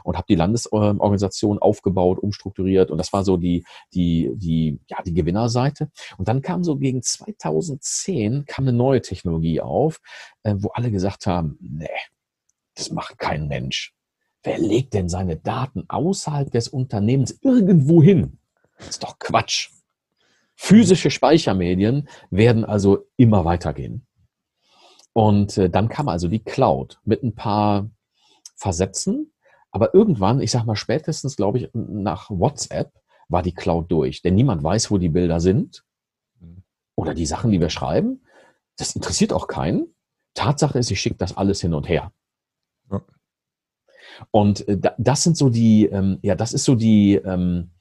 und 0.04 0.16
habe 0.16 0.28
die 0.30 0.36
Landesorganisation 0.36 1.58
aufgebaut, 1.60 2.20
umstrukturiert 2.20 2.92
und 2.92 3.00
das 3.00 3.12
war 3.14 3.24
so 3.24 3.36
die, 3.38 3.66
die, 3.94 4.32
die, 4.36 4.80
ja, 4.88 5.02
die 5.04 5.14
Gewinnerseite. 5.14 5.90
Und 6.18 6.28
dann 6.28 6.44
kam 6.44 6.64
so 6.64 6.78
gegen 6.78 7.02
2010 7.02 8.46
kam 8.46 8.66
eine 8.66 8.78
neue 8.78 9.02
Technologie 9.02 9.62
auf, 9.62 10.02
äh, 10.44 10.54
wo 10.58 10.70
alle 10.70 10.92
gesagt 10.92 11.26
haben, 11.26 11.58
nee, 11.60 11.88
das 12.76 12.92
macht 12.92 13.18
kein 13.18 13.48
Mensch. 13.48 13.94
Wer 14.44 14.60
legt 14.60 14.94
denn 14.94 15.10
seine 15.10 15.38
Daten 15.38 15.86
außerhalb 15.88 16.52
des 16.52 16.68
Unternehmens 16.68 17.40
irgendwo 17.42 18.04
hin? 18.04 18.38
Das 18.78 18.90
ist 18.90 19.04
doch 19.04 19.18
Quatsch. 19.18 19.72
Physische 20.56 21.10
Speichermedien 21.10 22.08
werden 22.30 22.64
also 22.64 23.08
immer 23.18 23.44
weitergehen. 23.44 24.06
Und 25.14 25.58
äh, 25.58 25.70
dann 25.70 25.90
kam 25.90 26.10
also 26.10 26.28
die 26.28 26.44
Cloud 26.44 27.00
mit 27.04 27.24
ein 27.24 27.34
paar 27.34 27.90
Versätzen. 28.56 29.34
Aber 29.72 29.94
irgendwann, 29.94 30.40
ich 30.40 30.52
sag 30.52 30.66
mal 30.66 30.76
spätestens, 30.76 31.36
glaube 31.36 31.58
ich, 31.58 31.70
nach 31.74 32.30
WhatsApp 32.30 32.94
war 33.28 33.42
die 33.42 33.54
Cloud 33.54 33.92
durch. 33.92 34.22
Denn 34.22 34.36
niemand 34.36 34.64
weiß, 34.64 34.92
wo 34.92 34.98
die 34.98 35.10
Bilder 35.10 35.40
sind 35.40 35.84
oder 36.96 37.14
die 37.14 37.26
Sachen, 37.26 37.52
die 37.52 37.60
wir 37.60 37.70
schreiben. 37.70 38.24
Das 38.78 38.96
interessiert 38.96 39.34
auch 39.34 39.48
keinen. 39.48 39.94
Tatsache 40.34 40.80
ist, 40.80 40.92
ich 40.92 41.00
schicke 41.00 41.18
das 41.18 41.36
alles 41.36 41.62
hin 41.62 41.74
und 41.74 41.90
her. 41.90 42.12
Ja. 42.92 43.02
Und 44.32 44.68
äh, 44.68 44.80
das 44.98 45.24
sind 45.24 45.38
so 45.38 45.50
die, 45.50 45.86
ähm, 45.86 46.20
ja, 46.22 46.36
das 46.36 46.54
ist 46.54 46.64
so 46.64 46.76
die, 46.76 47.16
ähm, 47.16 47.72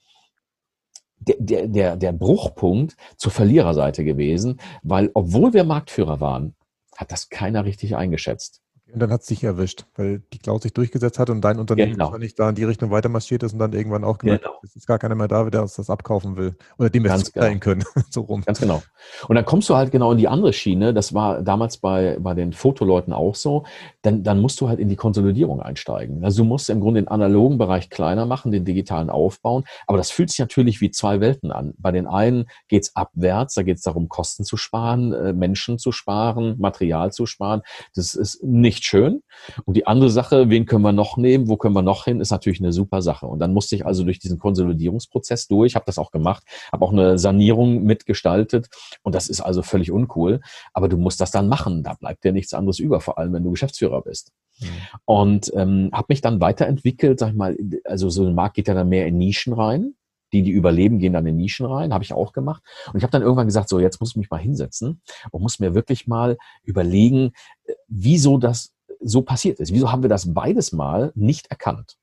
der, 1.17 1.69
der, 1.69 1.97
der 1.97 2.13
Bruchpunkt 2.13 2.97
zur 3.17 3.33
Verliererseite 3.33 4.05
gewesen, 4.05 4.61
weil 4.83 5.11
obwohl 5.15 5.53
wir 5.55 5.65
Marktführer 5.65 6.21
waren, 6.21 6.55
hat 6.97 7.13
das 7.13 7.29
keiner 7.29 7.65
richtig 7.65 7.97
eingeschätzt. 7.97 8.64
Und 8.95 9.01
dann 9.01 9.11
hat 9.11 9.23
es 9.23 9.27
dich 9.27 9.43
erwischt, 9.43 9.87
weil 9.97 10.23
die 10.33 10.39
Cloud 10.39 10.63
sich 10.63 10.73
durchgesetzt 10.73 11.19
hat 11.19 11.29
und 11.29 11.41
dein 11.41 11.59
Unternehmen 11.59 11.93
genau. 11.93 12.07
wahrscheinlich 12.07 12.37
da 12.37 12.49
in 12.49 12.55
die 12.55 12.63
Richtung 12.63 12.93
weiter 12.93 13.09
marschiert 13.09 13.43
ist 13.43 13.53
und 13.53 13.59
dann 13.59 13.73
irgendwann 13.73 14.05
auch 14.05 14.19
gemerkt 14.19 14.45
genau. 14.45 14.57
es 14.63 14.77
ist 14.77 14.87
gar 14.87 15.01
keiner 15.01 15.17
mehr 15.17 15.27
da, 15.27 15.51
der 15.51 15.63
uns 15.63 15.75
das 15.75 15.91
abkaufen 15.91 16.37
will 16.37 16.57
oder 16.79 16.91
dem 16.91 17.03
wir 17.03 17.13
es 17.13 17.25
zuteilen 17.25 17.59
genau. 17.59 17.83
können. 17.83 17.85
so 18.11 18.21
rum. 18.21 18.43
Ganz 18.47 18.61
genau. 18.61 18.83
Und 19.27 19.35
dann 19.35 19.45
kommst 19.45 19.69
du 19.69 19.75
halt 19.75 19.91
genau 19.91 20.13
in 20.13 20.19
die 20.19 20.29
andere 20.29 20.53
Schiene. 20.53 20.95
Das 20.95 21.13
war 21.13 21.43
damals 21.43 21.79
bei, 21.79 22.17
bei 22.21 22.35
den 22.35 22.53
Fotoleuten 22.53 23.13
auch 23.13 23.35
so. 23.35 23.65
Dann, 24.03 24.23
dann 24.23 24.41
musst 24.41 24.61
du 24.61 24.69
halt 24.69 24.79
in 24.79 24.89
die 24.89 24.97
Konsolidierung 24.97 25.61
einsteigen. 25.61 26.25
Also 26.25 26.43
du 26.43 26.49
musst 26.49 26.71
im 26.71 26.81
Grunde 26.81 27.03
den 27.03 27.09
analogen 27.09 27.59
Bereich 27.59 27.91
kleiner 27.91 28.27
machen, 28.27 28.53
den 28.53 28.65
digitalen 28.65 29.11
aufbauen. 29.11 29.65
Aber 29.89 29.99
das 29.99 30.13
fühlt 30.13 30.31
sich 30.31 30.39
natürlich 30.39 30.81
wie 30.81 30.93
zwei 30.93 31.21
Welten 31.21 31.51
an. 31.51 31.75
Bei 31.79 31.91
den 31.91 32.07
einen 32.07 32.47
geht's 32.69 32.95
abwärts, 32.95 33.55
da 33.55 33.65
geht's 33.65 33.83
darum, 33.83 34.09
Kosten 34.09 34.45
zu 34.45 34.57
sparen, 34.57 35.13
äh, 35.13 35.33
Menschen 35.33 35.79
zu 35.79 35.91
sparen, 35.91 36.55
Material 36.59 37.13
zu 37.13 37.27
sparen. 37.27 37.63
Das 37.97 38.15
ist 38.15 38.43
nicht 38.45 38.84
schön. 38.85 39.23
Und 39.65 39.77
die 39.77 39.87
andere 39.87 40.11
Sache, 40.11 40.51
wen 40.51 40.67
können 40.67 40.83
wir 40.83 40.93
noch 40.93 41.17
nehmen, 41.17 41.49
wo 41.49 41.57
können 41.57 41.75
wir 41.75 41.83
noch 41.83 42.05
hin, 42.05 42.21
ist 42.21 42.31
natürlich 42.31 42.61
eine 42.61 42.73
super 42.73 43.03
Sache. 43.03 43.27
Und 43.27 43.39
dann 43.41 43.53
musste 43.53 43.77
ich 43.77 43.87
also 43.87 44.05
durch 44.05 44.19
diesen 44.19 44.39
Konsolidierungsprozess 44.39 45.49
durch, 45.49 45.75
habe 45.75 45.85
das 45.87 45.99
auch 45.99 46.11
gemacht, 46.11 46.45
habe 46.73 46.85
auch 46.85 46.93
eine 46.93 47.19
Sanierung 47.19 47.83
mitgestaltet 47.85 48.69
und 49.03 49.15
das 49.15 49.29
ist 49.29 49.41
also 49.41 49.63
völlig 49.63 49.91
uncool. 49.91 50.41
Aber 50.73 50.89
du 50.89 50.97
musst 50.97 51.21
das 51.21 51.31
dann 51.31 51.49
machen, 51.49 51.83
da 51.83 51.95
bleibt 51.95 52.25
dir 52.25 52.33
nichts 52.33 52.55
anderes 52.55 52.79
über, 52.79 53.01
vor 53.01 53.19
allem 53.19 53.33
wenn 53.33 53.45
du 53.45 53.51
Geschäftsführer 53.51 54.03
bist. 54.03 54.33
Mhm. 54.61 54.67
Und 55.05 55.53
ähm, 55.55 55.91
habe 55.93 56.07
mich 56.09 56.21
dann 56.21 56.41
weiterentwickelt, 56.41 57.19
sag 57.19 57.31
ich 57.31 57.37
mal, 57.37 57.57
also 57.85 58.09
so 58.11 58.27
ein 58.27 58.35
Markt 58.35 58.57
geht 58.57 58.69
ja 58.69 58.75
dann 58.75 58.89
mehr 58.89 59.07
in 59.07 59.19
Nischen 59.19 59.53
rein 59.53 59.95
die, 60.35 60.43
die 60.43 60.51
überleben, 60.51 60.99
gehen 60.99 61.13
dann 61.15 61.27
in 61.27 61.37
Nischen 61.37 61.65
rein, 61.65 61.95
habe 61.95 62.05
ich 62.05 62.13
auch 62.13 62.33
gemacht. 62.33 62.63
Und 62.89 62.99
ich 62.99 63.03
habe 63.03 63.13
dann 63.13 63.23
irgendwann 63.23 63.47
gesagt, 63.47 63.69
so 63.69 63.79
jetzt 63.79 64.01
muss 64.01 64.11
ich 64.11 64.17
mich 64.17 64.31
mal 64.31 64.41
hinsetzen 64.41 65.01
und 65.31 65.43
muss 65.43 65.61
mir 65.61 65.75
wirklich 65.75 66.07
mal 66.07 66.37
überlegen, 66.65 67.33
äh, 67.65 67.75
wieso 67.89 68.37
das 68.37 68.74
so 69.05 69.23
passiert 69.23 69.61
ist. 69.61 69.73
Wieso 69.73 69.93
haben 69.93 70.03
wir 70.03 70.09
das 70.09 70.33
beides 70.33 70.73
mal 70.73 71.13
nicht 71.15 71.47
erkannt 71.49 71.97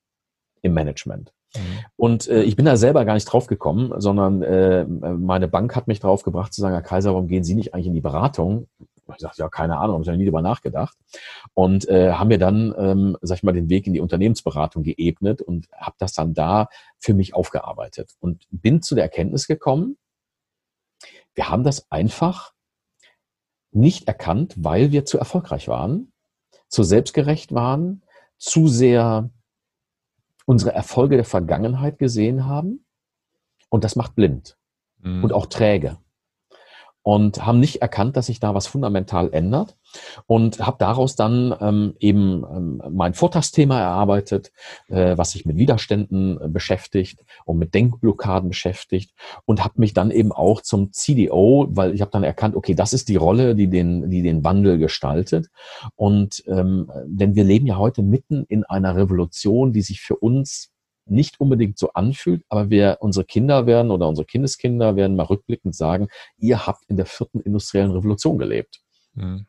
im 0.62 0.74
Management? 0.74 1.34
Mhm. 1.56 1.86
Und 1.96 2.28
äh, 2.28 2.44
ich 2.44 2.56
bin 2.56 2.66
da 2.66 2.78
selber 2.78 3.06
gar 3.06 3.14
nicht 3.14 3.26
drauf 3.26 3.48
gekommen, 3.48 3.94
sondern 3.98 4.42
äh, 4.42 4.86
meine 4.86 5.48
Bank 5.48 5.76
hat 5.76 5.88
mich 5.88 6.00
drauf 6.00 6.24
gebracht 6.24 6.54
zu 6.54 6.62
sagen, 6.62 6.74
Herr 6.74 6.84
Kaiser, 6.84 7.12
warum 7.12 7.28
gehen 7.28 7.44
Sie 7.44 7.56
nicht 7.56 7.74
eigentlich 7.74 7.88
in 7.88 7.94
die 7.94 8.02
Beratung? 8.02 8.68
Ich 9.14 9.20
sagte, 9.20 9.42
ja, 9.42 9.50
keine 9.50 9.78
Ahnung, 9.78 9.96
habe 9.96 10.04
ich 10.04 10.10
noch 10.10 10.16
nie 10.16 10.26
drüber 10.26 10.42
nachgedacht. 10.42 10.98
Und 11.54 11.90
äh, 11.90 12.14
haben 12.14 12.30
mir 12.30 12.38
dann, 12.38 12.74
ähm, 12.78 13.18
sag 13.22 13.38
ich 13.38 13.44
mal, 13.44 13.52
den 13.52 13.70
Weg 13.70 13.86
in 13.86 13.94
die 13.94 14.00
Unternehmensberatung 14.00 14.84
geebnet 14.84 15.42
und 15.42 15.68
habe 15.76 15.96
das 16.00 16.14
dann 16.14 16.34
da 16.34 16.70
für 16.98 17.14
mich 17.14 17.34
aufgearbeitet. 17.34 18.12
Und 18.20 18.48
bin 18.52 18.82
zu 18.82 18.96
der 18.96 19.04
Erkenntnis 19.04 19.48
gekommen, 19.48 19.98
wir 21.34 21.50
haben 21.50 21.64
das 21.64 21.92
einfach 21.92 22.54
nicht 23.72 24.08
erkannt, 24.08 24.54
weil 24.58 24.92
wir 24.92 25.06
zu 25.06 25.18
erfolgreich 25.18 25.68
waren 25.68 26.11
zu 26.72 26.84
selbstgerecht 26.84 27.54
waren, 27.54 28.02
zu 28.38 28.68
sehr 28.68 29.30
unsere 30.46 30.74
Erfolge 30.74 31.18
der 31.18 31.26
Vergangenheit 31.26 32.00
gesehen 32.00 32.48
haben. 32.48 32.84
Und 33.70 33.84
das 33.84 33.96
macht 33.96 34.16
blind 34.16 34.58
mhm. 35.00 35.24
und 35.24 35.34
auch 35.34 35.46
träge 35.46 35.98
und 37.04 37.46
haben 37.46 37.60
nicht 37.60 37.82
erkannt, 37.82 38.16
dass 38.18 38.28
sich 38.28 38.40
da 38.40 38.54
was 38.54 38.68
fundamental 38.68 39.34
ändert 39.34 39.78
und 40.28 40.60
habe 40.66 40.78
daraus 40.80 41.16
dann 41.16 41.56
ähm, 41.60 41.96
eben 42.00 42.44
ähm, 42.44 42.82
mein 42.92 43.14
Vortragsthema 43.14 43.80
erarbeitet, 43.80 44.52
äh, 44.88 45.18
was 45.18 45.32
sich 45.32 45.46
mit 45.46 45.58
Widerständen 45.58 46.40
äh, 46.40 46.48
beschäftigt 46.48 47.24
und 47.46 47.58
mit 47.58 47.74
Denkblockaden 47.74 48.50
beschäftigt 48.50 49.14
und 49.46 49.64
habe 49.64 49.76
mich 49.78 49.94
dann 49.94 50.12
eben 50.12 50.32
auch 50.32 50.62
zum 50.62 50.92
CDO, 50.92 51.68
weil 51.72 51.94
ich 51.94 52.02
habe 52.02 52.12
dann 52.12 52.24
erkannt, 52.24 52.56
okay, 52.56 52.76
das 52.76 52.94
ist 52.94 53.10
die 53.10 53.16
Rolle, 53.16 53.56
die 53.56 53.68
den, 53.68 54.10
die 54.10 54.22
den 54.22 54.44
Wandel 54.44 54.78
gestaltet 54.78 55.48
und 55.96 56.44
ähm, 56.48 56.92
denn 57.06 57.36
wir 57.36 57.44
leben 57.44 57.68
ja 57.68 57.78
heute 57.78 58.02
mitten 58.02 58.46
in 58.48 58.64
einer 58.64 58.96
Revolution, 58.96 59.74
die 59.74 59.82
sich 59.82 60.02
für 60.02 60.16
uns 60.16 60.72
nicht 61.06 61.40
unbedingt 61.40 61.78
so 61.78 61.92
anfühlt, 61.94 62.44
aber 62.50 62.70
wir, 62.70 62.98
unsere 63.02 63.26
Kinder 63.26 63.66
werden 63.66 63.92
oder 63.92 64.08
unsere 64.08 64.26
Kindeskinder 64.26 64.96
werden 64.96 65.16
mal 65.16 65.24
rückblickend 65.24 65.76
sagen, 65.76 66.08
ihr 66.38 66.66
habt 66.66 66.84
in 66.88 66.98
der 66.98 67.06
vierten 67.06 67.40
industriellen 67.42 67.92
Revolution 67.92 68.38
gelebt. 68.38 68.82
Mhm. 69.14 69.46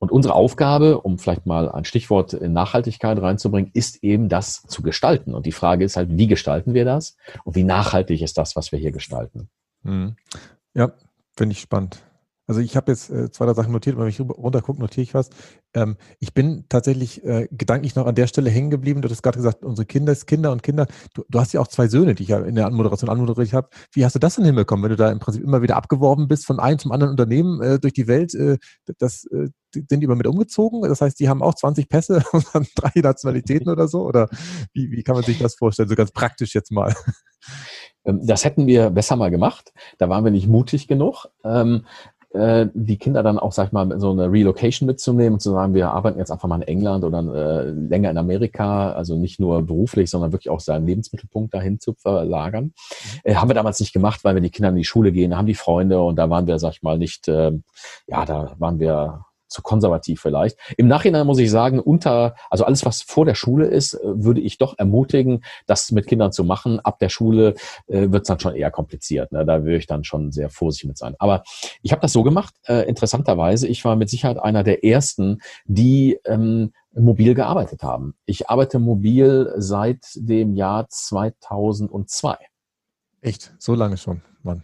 Und 0.00 0.10
unsere 0.10 0.34
Aufgabe, 0.34 1.02
um 1.02 1.18
vielleicht 1.18 1.44
mal 1.44 1.70
ein 1.70 1.84
Stichwort 1.84 2.32
in 2.32 2.54
Nachhaltigkeit 2.54 3.20
reinzubringen, 3.20 3.70
ist 3.74 4.02
eben 4.02 4.30
das 4.30 4.62
zu 4.62 4.82
gestalten. 4.82 5.34
Und 5.34 5.44
die 5.44 5.52
Frage 5.52 5.84
ist 5.84 5.96
halt, 5.96 6.08
wie 6.10 6.26
gestalten 6.26 6.72
wir 6.72 6.86
das 6.86 7.16
und 7.44 7.54
wie 7.54 7.64
nachhaltig 7.64 8.22
ist 8.22 8.38
das, 8.38 8.56
was 8.56 8.72
wir 8.72 8.78
hier 8.78 8.92
gestalten? 8.92 9.50
Mhm. 9.82 10.16
Ja, 10.72 10.92
finde 11.36 11.52
ich 11.52 11.60
spannend. 11.60 12.02
Also 12.50 12.62
ich 12.62 12.76
habe 12.76 12.90
jetzt 12.90 13.10
äh, 13.10 13.30
zwei, 13.30 13.46
drei 13.46 13.54
Sachen 13.54 13.70
notiert, 13.70 13.96
wenn 13.96 14.08
ich 14.08 14.18
runtergucke, 14.18 14.80
notiere 14.80 15.02
ich 15.04 15.14
was. 15.14 15.30
Ähm, 15.72 15.96
ich 16.18 16.34
bin 16.34 16.64
tatsächlich 16.68 17.24
äh, 17.24 17.46
gedanklich 17.52 17.94
noch 17.94 18.06
an 18.06 18.16
der 18.16 18.26
Stelle 18.26 18.50
hängen 18.50 18.70
geblieben. 18.70 19.02
Du 19.02 19.08
hast 19.08 19.22
gerade 19.22 19.36
gesagt, 19.36 19.64
unsere 19.64 19.86
Kinder, 19.86 20.12
Kinder 20.16 20.50
und 20.50 20.64
Kinder. 20.64 20.88
Du, 21.14 21.22
du, 21.28 21.38
hast 21.38 21.52
ja 21.52 21.60
auch 21.60 21.68
zwei 21.68 21.86
Söhne, 21.86 22.16
die 22.16 22.24
ich 22.24 22.30
ja 22.30 22.40
in 22.40 22.56
der 22.56 22.66
Anmoderation 22.66 23.08
anmoderiert 23.08 23.52
habe. 23.52 23.68
Wie 23.92 24.04
hast 24.04 24.16
du 24.16 24.18
das 24.18 24.34
denn 24.34 24.46
hinbekommen, 24.46 24.82
wenn 24.82 24.90
du 24.90 24.96
da 24.96 25.12
im 25.12 25.20
Prinzip 25.20 25.44
immer 25.44 25.62
wieder 25.62 25.76
abgeworben 25.76 26.26
bist 26.26 26.44
von 26.44 26.58
einem 26.58 26.80
zum 26.80 26.90
anderen 26.90 27.12
Unternehmen 27.12 27.62
äh, 27.62 27.78
durch 27.78 27.92
die 27.92 28.08
Welt? 28.08 28.34
Äh, 28.34 28.58
das, 28.98 29.26
äh, 29.26 29.46
sind 29.72 30.00
die 30.00 30.04
immer 30.06 30.16
mit 30.16 30.26
umgezogen? 30.26 30.82
Das 30.82 31.00
heißt, 31.00 31.20
die 31.20 31.28
haben 31.28 31.42
auch 31.42 31.54
20 31.54 31.88
Pässe 31.88 32.24
und 32.32 32.46
dann 32.52 32.66
drei 32.74 33.00
Nationalitäten 33.00 33.70
oder 33.70 33.86
so? 33.86 34.02
Oder 34.02 34.28
wie, 34.72 34.90
wie 34.90 35.04
kann 35.04 35.14
man 35.14 35.22
sich 35.22 35.38
das 35.38 35.54
vorstellen? 35.54 35.88
So 35.88 35.94
ganz 35.94 36.10
praktisch 36.10 36.52
jetzt 36.56 36.72
mal. 36.72 36.96
Ähm, 38.04 38.26
das 38.26 38.44
hätten 38.44 38.66
wir 38.66 38.90
besser 38.90 39.16
mal 39.16 39.30
gemacht. 39.30 39.72
Da 39.98 40.08
waren 40.08 40.24
wir 40.24 40.30
nicht 40.30 40.48
mutig 40.48 40.88
genug. 40.88 41.26
Ähm, 42.32 42.40
äh, 42.40 42.68
die 42.74 42.96
Kinder 42.96 43.22
dann 43.22 43.38
auch, 43.38 43.52
sag 43.52 43.68
ich 43.68 43.72
mal, 43.72 43.98
so 43.98 44.10
eine 44.10 44.30
Relocation 44.30 44.86
mitzunehmen 44.86 45.34
und 45.34 45.40
zu 45.40 45.50
sagen, 45.50 45.74
wir 45.74 45.90
arbeiten 45.90 46.18
jetzt 46.18 46.30
einfach 46.30 46.48
mal 46.48 46.56
in 46.56 46.68
England 46.68 47.04
oder 47.04 47.18
äh, 47.18 47.70
länger 47.70 48.10
in 48.10 48.18
Amerika, 48.18 48.92
also 48.92 49.16
nicht 49.16 49.40
nur 49.40 49.62
beruflich, 49.62 50.10
sondern 50.10 50.32
wirklich 50.32 50.50
auch 50.50 50.60
seinen 50.60 50.86
Lebensmittelpunkt 50.86 51.54
dahin 51.54 51.80
zu 51.80 51.94
verlagern. 51.94 52.64
Mhm. 52.64 53.20
Äh, 53.24 53.34
haben 53.34 53.48
wir 53.48 53.54
damals 53.54 53.80
nicht 53.80 53.92
gemacht, 53.92 54.20
weil 54.24 54.34
wir 54.34 54.42
die 54.42 54.50
Kinder 54.50 54.70
in 54.70 54.76
die 54.76 54.84
Schule 54.84 55.12
gehen, 55.12 55.36
haben 55.36 55.46
die 55.46 55.54
Freunde 55.54 56.00
und 56.00 56.16
da 56.16 56.30
waren 56.30 56.46
wir, 56.46 56.58
sag 56.58 56.72
ich 56.72 56.82
mal, 56.82 56.98
nicht, 56.98 57.28
äh, 57.28 57.52
ja, 58.06 58.24
da 58.24 58.54
waren 58.58 58.78
wir 58.78 59.24
zu 59.50 59.62
konservativ 59.62 60.20
vielleicht. 60.20 60.56
Im 60.76 60.88
Nachhinein 60.88 61.26
muss 61.26 61.38
ich 61.38 61.50
sagen, 61.50 61.80
unter, 61.80 62.34
also 62.48 62.64
alles, 62.64 62.84
was 62.84 63.02
vor 63.02 63.26
der 63.26 63.34
Schule 63.34 63.66
ist, 63.66 63.94
äh, 63.94 63.98
würde 64.02 64.40
ich 64.40 64.58
doch 64.58 64.78
ermutigen, 64.78 65.44
das 65.66 65.90
mit 65.90 66.06
Kindern 66.06 66.32
zu 66.32 66.44
machen. 66.44 66.80
Ab 66.80 66.98
der 66.98 67.08
Schule 67.08 67.54
äh, 67.88 68.10
wird 68.10 68.22
es 68.22 68.28
dann 68.28 68.40
schon 68.40 68.54
eher 68.54 68.70
kompliziert. 68.70 69.32
Ne? 69.32 69.44
Da 69.44 69.64
würde 69.64 69.76
ich 69.76 69.86
dann 69.86 70.04
schon 70.04 70.32
sehr 70.32 70.48
vorsichtig 70.50 70.88
mit 70.88 70.98
sein. 70.98 71.14
Aber 71.18 71.42
ich 71.82 71.92
habe 71.92 72.00
das 72.00 72.12
so 72.12 72.22
gemacht, 72.22 72.54
äh, 72.66 72.88
interessanterweise. 72.88 73.66
Ich 73.66 73.84
war 73.84 73.96
mit 73.96 74.08
Sicherheit 74.08 74.38
einer 74.38 74.62
der 74.62 74.84
ersten, 74.84 75.40
die 75.66 76.18
ähm, 76.24 76.72
mobil 76.94 77.34
gearbeitet 77.34 77.82
haben. 77.82 78.14
Ich 78.26 78.48
arbeite 78.48 78.78
mobil 78.78 79.52
seit 79.56 80.04
dem 80.14 80.54
Jahr 80.54 80.88
2002. 80.88 82.36
Echt? 83.20 83.52
So 83.58 83.74
lange 83.74 83.96
schon, 83.96 84.22
Mann. 84.42 84.62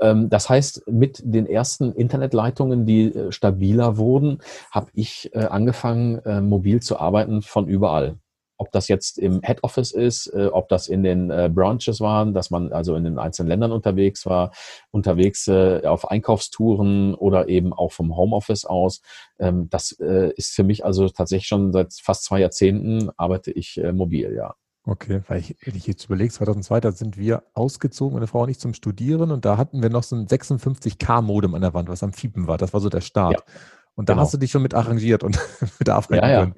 Ähm, 0.00 0.28
das 0.28 0.48
heißt, 0.48 0.88
mit 0.88 1.20
den 1.24 1.46
ersten 1.46 1.92
Internetleitungen, 1.92 2.86
die 2.86 3.14
äh, 3.14 3.32
stabiler 3.32 3.96
wurden, 3.96 4.38
habe 4.70 4.90
ich 4.94 5.30
äh, 5.34 5.44
angefangen, 5.46 6.18
äh, 6.24 6.40
mobil 6.40 6.80
zu 6.80 6.98
arbeiten 6.98 7.42
von 7.42 7.66
überall. 7.68 8.16
ob 8.58 8.72
das 8.72 8.88
jetzt 8.88 9.18
im 9.18 9.42
Head 9.44 9.62
Office 9.64 9.92
ist, 9.92 10.32
ob 10.32 10.70
das 10.70 10.88
in 10.88 11.02
den 11.02 11.28
Branches 11.28 12.00
waren, 12.00 12.32
dass 12.32 12.50
man 12.50 12.72
also 12.72 12.94
in 12.96 13.04
den 13.04 13.18
einzelnen 13.18 13.48
Ländern 13.50 13.70
unterwegs 13.70 14.24
war, 14.24 14.50
unterwegs 14.90 15.46
auf 15.46 16.10
Einkaufstouren 16.10 17.14
oder 17.14 17.48
eben 17.48 17.74
auch 17.74 17.92
vom 17.92 18.16
Homeoffice 18.16 18.64
aus. 18.64 19.02
Ähm, 19.38 19.68
das 19.68 19.92
ist 19.92 20.54
für 20.54 20.64
mich 20.64 20.86
also 20.86 21.06
tatsächlich 21.10 21.48
schon 21.48 21.70
seit 21.72 21.92
fast 21.92 22.24
zwei 22.24 22.40
Jahrzehnten 22.40 23.10
arbeite 23.18 23.52
ich 23.52 23.78
mobil, 23.92 24.34
ja. 24.34 24.54
Okay, 24.88 25.20
weil 25.26 25.40
ich, 25.40 25.56
wenn 25.64 25.74
ich 25.74 25.86
jetzt 25.88 26.04
überlege, 26.04 26.32
2002, 26.32 26.80
da 26.80 26.92
sind 26.92 27.18
wir 27.18 27.42
ausgezogen, 27.54 28.14
meine 28.14 28.28
Frau 28.28 28.44
und 28.44 28.50
ich 28.50 28.60
zum 28.60 28.72
Studieren 28.72 29.32
und 29.32 29.44
da 29.44 29.56
hatten 29.56 29.82
wir 29.82 29.90
noch 29.90 30.04
so 30.04 30.14
ein 30.14 30.28
56K-Modem 30.28 31.54
an 31.56 31.60
der 31.60 31.74
Wand, 31.74 31.88
was 31.88 32.04
am 32.04 32.12
Fiepen 32.12 32.46
war. 32.46 32.56
Das 32.56 32.72
war 32.72 32.80
so 32.80 32.88
der 32.88 33.00
Start. 33.00 33.32
Ja, 33.32 33.54
und 33.96 34.08
da 34.08 34.12
genau. 34.12 34.22
hast 34.22 34.32
du 34.34 34.38
dich 34.38 34.52
schon 34.52 34.62
mit 34.62 34.74
arrangiert 34.74 35.24
und 35.24 35.40
mit 35.80 35.88
arbeiten 35.88 36.14
ja, 36.14 36.44
ja. 36.44 36.52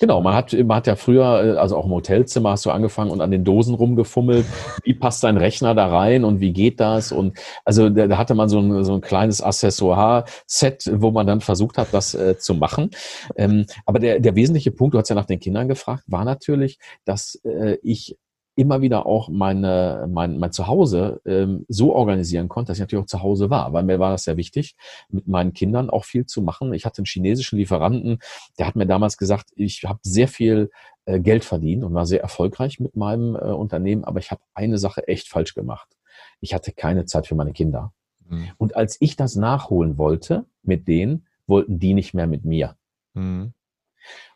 Genau, 0.00 0.22
man 0.22 0.34
hat, 0.34 0.54
man 0.54 0.78
hat 0.78 0.86
ja 0.86 0.96
früher, 0.96 1.44
äh, 1.44 1.58
also 1.58 1.76
auch 1.76 1.84
im 1.84 1.90
Hotelzimmer 1.90 2.52
hast 2.52 2.64
du 2.64 2.70
angefangen 2.70 3.10
und 3.10 3.20
an 3.20 3.30
den 3.30 3.44
Dosen 3.44 3.74
rumgefummelt. 3.74 4.46
Wie 4.82 4.94
passt 4.94 5.22
dein 5.22 5.36
Rechner 5.36 5.74
da 5.74 5.88
rein 5.88 6.24
und 6.24 6.40
wie 6.40 6.54
geht 6.54 6.80
das? 6.80 7.12
Und 7.12 7.38
also 7.66 7.90
da, 7.90 8.06
da 8.06 8.16
hatte 8.16 8.34
man 8.34 8.48
so 8.48 8.60
ein, 8.60 8.82
so 8.82 8.94
ein 8.94 9.02
kleines 9.02 9.42
Accessoire-Set, 9.42 10.90
wo 10.94 11.10
man 11.10 11.26
dann 11.26 11.42
versucht 11.42 11.76
hat, 11.76 11.88
das 11.92 12.14
äh, 12.14 12.38
zu 12.38 12.54
machen. 12.54 12.90
Ähm, 13.36 13.66
aber 13.84 13.98
der, 13.98 14.20
der 14.20 14.34
wesentliche 14.34 14.70
Punkt, 14.70 14.94
du 14.94 14.98
hast 14.98 15.10
ja 15.10 15.14
nach 15.14 15.26
den 15.26 15.38
Kindern 15.38 15.68
gefragt, 15.68 16.04
war 16.06 16.24
natürlich, 16.24 16.78
dass 17.04 17.34
äh, 17.44 17.76
ich 17.82 18.16
immer 18.60 18.82
wieder 18.82 19.06
auch 19.06 19.30
meine, 19.30 20.06
mein, 20.12 20.38
mein 20.38 20.52
Zuhause 20.52 21.22
ähm, 21.24 21.64
so 21.68 21.94
organisieren 21.94 22.50
konnte, 22.50 22.68
dass 22.68 22.76
ich 22.76 22.82
natürlich 22.82 23.04
auch 23.04 23.08
zu 23.08 23.22
Hause 23.22 23.48
war, 23.48 23.72
weil 23.72 23.84
mir 23.84 23.98
war 23.98 24.10
das 24.10 24.24
sehr 24.24 24.36
wichtig, 24.36 24.76
mit 25.08 25.26
meinen 25.26 25.54
Kindern 25.54 25.88
auch 25.88 26.04
viel 26.04 26.26
zu 26.26 26.42
machen. 26.42 26.74
Ich 26.74 26.84
hatte 26.84 26.98
einen 26.98 27.06
chinesischen 27.06 27.58
Lieferanten, 27.58 28.18
der 28.58 28.66
hat 28.66 28.76
mir 28.76 28.86
damals 28.86 29.16
gesagt, 29.16 29.48
ich 29.54 29.84
habe 29.84 30.00
sehr 30.02 30.28
viel 30.28 30.70
äh, 31.06 31.20
Geld 31.20 31.42
verdient 31.42 31.84
und 31.84 31.94
war 31.94 32.04
sehr 32.04 32.20
erfolgreich 32.20 32.80
mit 32.80 32.96
meinem 32.96 33.34
äh, 33.34 33.38
Unternehmen, 33.38 34.04
aber 34.04 34.18
ich 34.18 34.30
habe 34.30 34.42
eine 34.52 34.76
Sache 34.76 35.08
echt 35.08 35.28
falsch 35.28 35.54
gemacht. 35.54 35.96
Ich 36.42 36.52
hatte 36.52 36.72
keine 36.72 37.06
Zeit 37.06 37.26
für 37.26 37.34
meine 37.34 37.52
Kinder. 37.52 37.94
Mhm. 38.28 38.50
Und 38.58 38.76
als 38.76 38.98
ich 39.00 39.16
das 39.16 39.36
nachholen 39.36 39.96
wollte 39.96 40.44
mit 40.62 40.86
denen, 40.86 41.26
wollten 41.46 41.78
die 41.78 41.94
nicht 41.94 42.12
mehr 42.12 42.26
mit 42.26 42.44
mir. 42.44 42.76
Mhm. 43.14 43.54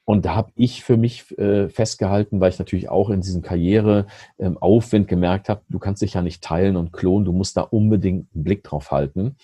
Und 0.05 0.27
da 0.27 0.35
habe 0.35 0.53
ich 0.55 0.85
für 0.85 0.97
mich 0.97 1.37
äh, 1.39 1.69
festgehalten, 1.69 2.41
weil 2.41 2.51
ich 2.51 2.59
natürlich 2.59 2.91
auch 2.91 3.09
in 3.09 3.23
diesem 3.23 3.41
Karriereaufwind 3.41 5.05
ähm, 5.05 5.07
gemerkt 5.07 5.49
habe, 5.49 5.63
du 5.69 5.79
kannst 5.79 6.03
dich 6.03 6.15
ja 6.15 6.23
nicht 6.23 6.43
teilen 6.43 6.77
und 6.77 6.93
klonen, 6.93 7.25
du 7.25 7.33
musst 7.33 7.57
da 7.57 7.63
unbedingt 7.63 8.29
einen 8.35 8.45
Blick 8.45 8.65
drauf 8.65 8.91
halten 8.91 9.37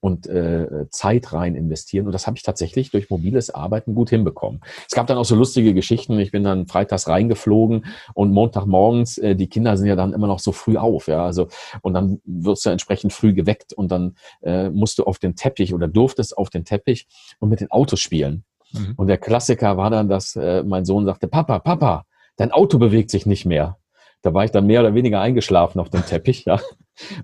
und 0.00 0.26
äh, 0.26 0.86
Zeit 0.90 1.32
rein 1.32 1.54
investieren. 1.54 2.06
Und 2.06 2.12
das 2.12 2.26
habe 2.26 2.36
ich 2.36 2.42
tatsächlich 2.42 2.90
durch 2.90 3.10
mobiles 3.10 3.50
Arbeiten 3.50 3.94
gut 3.94 4.10
hinbekommen. 4.10 4.60
Es 4.86 4.94
gab 4.94 5.06
dann 5.06 5.18
auch 5.18 5.24
so 5.24 5.36
lustige 5.36 5.72
Geschichten. 5.72 6.18
Ich 6.18 6.32
bin 6.32 6.44
dann 6.44 6.66
freitags 6.66 7.08
reingeflogen 7.08 7.86
und 8.14 8.32
Montagmorgens, 8.32 9.18
äh, 9.18 9.36
die 9.36 9.48
Kinder 9.48 9.76
sind 9.76 9.86
ja 9.86 9.96
dann 9.96 10.12
immer 10.12 10.26
noch 10.26 10.40
so 10.40 10.52
früh 10.52 10.76
auf, 10.76 11.06
ja. 11.06 11.24
Also 11.24 11.48
und 11.82 11.94
dann 11.94 12.20
wirst 12.24 12.66
du 12.66 12.70
entsprechend 12.70 13.12
früh 13.12 13.32
geweckt 13.34 13.72
und 13.72 13.92
dann 13.92 14.16
äh, 14.42 14.68
musst 14.70 14.98
du 14.98 15.04
auf 15.04 15.18
den 15.18 15.36
Teppich 15.36 15.74
oder 15.74 15.86
durftest 15.86 16.36
auf 16.36 16.50
den 16.50 16.64
Teppich 16.64 17.06
und 17.38 17.48
mit 17.48 17.60
den 17.60 17.70
Autos 17.70 18.00
spielen. 18.00 18.44
Mhm. 18.72 18.94
Und 18.96 19.06
der 19.06 19.18
Klassiker 19.18 19.76
war 19.76 19.90
dann, 19.90 20.08
dass 20.08 20.36
äh, 20.36 20.62
mein 20.62 20.84
Sohn 20.84 21.06
sagte, 21.06 21.28
Papa, 21.28 21.58
Papa, 21.58 22.04
dein 22.36 22.52
Auto 22.52 22.78
bewegt 22.78 23.10
sich 23.10 23.26
nicht 23.26 23.44
mehr. 23.44 23.78
Da 24.22 24.34
war 24.34 24.44
ich 24.44 24.50
dann 24.50 24.66
mehr 24.66 24.80
oder 24.80 24.94
weniger 24.94 25.20
eingeschlafen 25.20 25.80
auf 25.80 25.90
dem 25.90 26.04
Teppich. 26.04 26.44
Ja. 26.48 26.60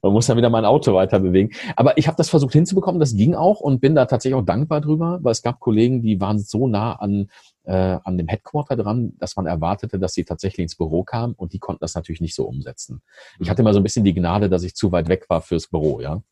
Man 0.02 0.12
muss 0.12 0.26
dann 0.26 0.36
wieder 0.36 0.50
mein 0.50 0.64
Auto 0.64 0.94
weiter 0.94 1.18
bewegen. 1.18 1.50
Aber 1.74 1.98
ich 1.98 2.06
habe 2.06 2.16
das 2.16 2.28
versucht 2.28 2.52
hinzubekommen, 2.52 3.00
das 3.00 3.16
ging 3.16 3.34
auch 3.34 3.58
und 3.58 3.80
bin 3.80 3.96
da 3.96 4.06
tatsächlich 4.06 4.40
auch 4.40 4.44
dankbar 4.44 4.80
drüber, 4.80 5.18
weil 5.22 5.32
es 5.32 5.42
gab 5.42 5.58
Kollegen, 5.58 6.00
die 6.00 6.20
waren 6.20 6.38
so 6.38 6.68
nah 6.68 6.92
an, 6.92 7.28
äh, 7.64 7.98
an 8.04 8.16
dem 8.16 8.28
Headquarter 8.28 8.76
dran, 8.76 9.14
dass 9.18 9.34
man 9.34 9.46
erwartete, 9.46 9.98
dass 9.98 10.14
sie 10.14 10.24
tatsächlich 10.24 10.62
ins 10.62 10.76
Büro 10.76 11.02
kamen 11.02 11.34
und 11.34 11.52
die 11.52 11.58
konnten 11.58 11.80
das 11.80 11.96
natürlich 11.96 12.20
nicht 12.20 12.36
so 12.36 12.44
umsetzen. 12.44 13.02
Ich 13.40 13.46
mhm. 13.46 13.50
hatte 13.50 13.62
mal 13.64 13.72
so 13.72 13.80
ein 13.80 13.82
bisschen 13.82 14.04
die 14.04 14.14
Gnade, 14.14 14.48
dass 14.48 14.62
ich 14.62 14.76
zu 14.76 14.92
weit 14.92 15.08
weg 15.08 15.26
war 15.28 15.40
fürs 15.40 15.66
Büro, 15.66 16.00
ja. 16.00 16.22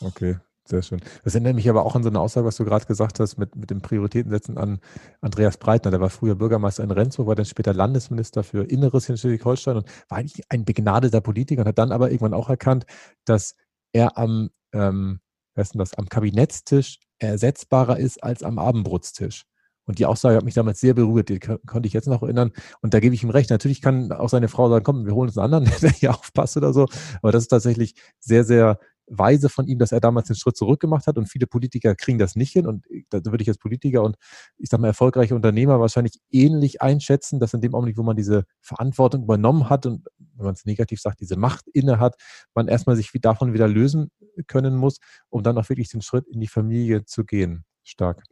Okay, 0.00 0.36
sehr 0.72 0.82
schön. 0.82 1.00
Das 1.22 1.34
erinnert 1.34 1.54
mich 1.54 1.68
aber 1.68 1.84
auch 1.84 1.94
an 1.94 2.02
so 2.02 2.08
eine 2.08 2.18
Aussage, 2.18 2.46
was 2.46 2.56
du 2.56 2.64
gerade 2.64 2.86
gesagt 2.86 3.20
hast, 3.20 3.36
mit, 3.36 3.54
mit 3.56 3.70
dem 3.70 3.82
Prioritätensetzen 3.82 4.56
an 4.56 4.80
Andreas 5.20 5.58
Breitner. 5.58 5.90
Der 5.90 6.00
war 6.00 6.08
früher 6.08 6.34
Bürgermeister 6.34 6.82
in 6.82 6.90
Rendsburg, 6.90 7.26
war 7.28 7.34
dann 7.34 7.44
später 7.44 7.74
Landesminister 7.74 8.42
für 8.42 8.64
Inneres 8.64 9.08
in 9.08 9.18
Schleswig-Holstein 9.18 9.76
und 9.76 9.86
war 10.08 10.18
eigentlich 10.18 10.44
ein 10.48 10.64
begnadeter 10.64 11.20
Politiker 11.20 11.62
und 11.62 11.68
hat 11.68 11.78
dann 11.78 11.92
aber 11.92 12.10
irgendwann 12.10 12.32
auch 12.32 12.48
erkannt, 12.48 12.86
dass 13.26 13.54
er 13.92 14.16
am, 14.16 14.48
ähm, 14.72 15.20
was 15.54 15.70
das, 15.72 15.92
am 15.94 16.08
Kabinettstisch 16.08 16.98
ersetzbarer 17.18 17.98
ist 17.98 18.22
als 18.24 18.42
am 18.42 18.58
Abendbrotstisch. 18.58 19.44
Und 19.84 19.98
die 19.98 20.06
Aussage 20.06 20.36
hat 20.36 20.44
mich 20.44 20.54
damals 20.54 20.80
sehr 20.80 20.94
berührt, 20.94 21.28
die 21.28 21.38
konnte 21.38 21.86
ich 21.86 21.92
jetzt 21.92 22.06
noch 22.06 22.22
erinnern. 22.22 22.52
Und 22.80 22.94
da 22.94 23.00
gebe 23.00 23.14
ich 23.14 23.22
ihm 23.24 23.30
recht. 23.30 23.50
Natürlich 23.50 23.82
kann 23.82 24.12
auch 24.12 24.28
seine 24.28 24.48
Frau 24.48 24.68
sagen, 24.68 24.84
komm, 24.84 25.04
wir 25.04 25.14
holen 25.14 25.28
uns 25.28 25.36
einen 25.38 25.52
anderen, 25.52 25.78
der 25.82 25.90
hier 25.90 26.10
aufpasst 26.12 26.56
oder 26.56 26.72
so. 26.72 26.86
Aber 27.20 27.32
das 27.32 27.44
ist 27.44 27.48
tatsächlich 27.48 27.94
sehr, 28.20 28.44
sehr 28.44 28.78
weise 29.06 29.48
von 29.48 29.66
ihm, 29.66 29.78
dass 29.78 29.92
er 29.92 30.00
damals 30.00 30.28
den 30.28 30.36
Schritt 30.36 30.56
zurück 30.56 30.80
gemacht 30.80 31.06
hat 31.06 31.18
und 31.18 31.26
viele 31.26 31.46
Politiker 31.46 31.94
kriegen 31.94 32.18
das 32.18 32.36
nicht 32.36 32.52
hin 32.52 32.66
und 32.66 32.86
da 33.10 33.20
würde 33.24 33.42
ich 33.42 33.48
als 33.48 33.58
Politiker 33.58 34.02
und 34.02 34.16
ich 34.58 34.68
sage 34.68 34.80
mal 34.80 34.88
erfolgreiche 34.88 35.34
Unternehmer 35.34 35.80
wahrscheinlich 35.80 36.20
ähnlich 36.30 36.82
einschätzen, 36.82 37.40
dass 37.40 37.54
in 37.54 37.60
dem 37.60 37.74
Augenblick, 37.74 37.98
wo 37.98 38.02
man 38.02 38.16
diese 38.16 38.44
Verantwortung 38.60 39.24
übernommen 39.24 39.68
hat 39.68 39.86
und 39.86 40.06
wenn 40.36 40.46
man 40.46 40.54
es 40.54 40.64
negativ 40.64 41.00
sagt, 41.00 41.20
diese 41.20 41.36
Macht 41.36 41.66
inne 41.72 41.98
hat, 41.98 42.16
man 42.54 42.68
erstmal 42.68 42.96
sich 42.96 43.10
davon 43.20 43.52
wieder 43.52 43.68
lösen 43.68 44.10
können 44.46 44.76
muss, 44.76 44.98
um 45.28 45.42
dann 45.42 45.58
auch 45.58 45.68
wirklich 45.68 45.90
den 45.90 46.02
Schritt 46.02 46.26
in 46.28 46.40
die 46.40 46.48
Familie 46.48 47.04
zu 47.04 47.24
gehen. 47.24 47.64
Stark. 47.84 48.22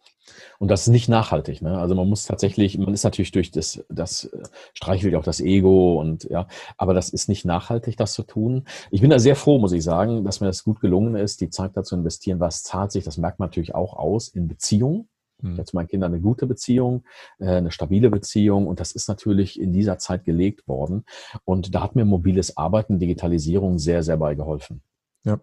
Und 0.59 0.71
das 0.71 0.83
ist 0.83 0.89
nicht 0.89 1.09
nachhaltig. 1.09 1.61
Ne? 1.61 1.79
Also 1.79 1.95
man 1.95 2.09
muss 2.09 2.25
tatsächlich, 2.25 2.79
man 2.79 2.95
ist 2.95 3.05
natürlich 3.05 3.33
durch 3.33 3.51
das, 3.51 3.85
das 3.89 4.25
äh, 4.25 4.43
streichelt 4.75 5.13
ja 5.13 5.19
auch 5.19 5.25
das 5.25 5.41
Ego 5.41 6.01
und 6.01 6.25
ja, 6.25 6.47
aber 6.77 6.95
das 6.95 7.09
ist 7.11 7.29
nicht 7.29 7.45
nachhaltig, 7.45 7.97
das 7.97 8.13
zu 8.13 8.23
tun. 8.23 8.67
Ich 8.91 9.01
bin 9.01 9.11
da 9.11 9.19
sehr 9.19 9.37
froh, 9.37 9.59
muss 9.59 9.73
ich 9.73 9.83
sagen, 9.83 10.25
dass 10.25 10.41
mir 10.41 10.47
das 10.47 10.63
gut 10.63 10.81
gelungen 10.81 11.17
ist, 11.17 11.41
die 11.41 11.51
Zeit 11.51 11.77
dazu 11.77 11.97
investieren. 11.97 12.39
Was 12.39 12.63
zahlt 12.63 12.93
sich? 12.93 13.05
Das 13.05 13.19
merkt 13.19 13.39
man 13.39 13.49
natürlich 13.49 13.75
auch 13.75 13.95
aus 13.95 14.29
in 14.29 14.47
Beziehungen. 14.47 15.09
Ich 15.43 15.49
habe 15.53 15.65
zu 15.65 15.77
meinen 15.77 15.89
Kindern 15.89 16.13
eine 16.13 16.21
gute 16.21 16.47
Beziehung, 16.47 17.05
äh, 17.39 17.47
eine 17.47 17.71
stabile 17.71 18.11
Beziehung 18.11 18.67
und 18.67 18.79
das 18.79 18.93
ist 18.93 19.09
natürlich 19.09 19.59
in 19.59 19.73
dieser 19.73 19.99
Zeit 19.99 20.25
gelegt 20.25 20.69
worden. 20.69 21.05
Und 21.45 21.75
da 21.75 21.83
hat 21.83 21.97
mir 21.97 22.05
mobiles 22.05 22.57
Arbeiten, 22.57 22.99
Digitalisierung 22.99 23.79
sehr, 23.79 24.03
sehr 24.03 24.19
bei 24.19 24.35
geholfen. 24.35 24.83
Ja, 25.25 25.39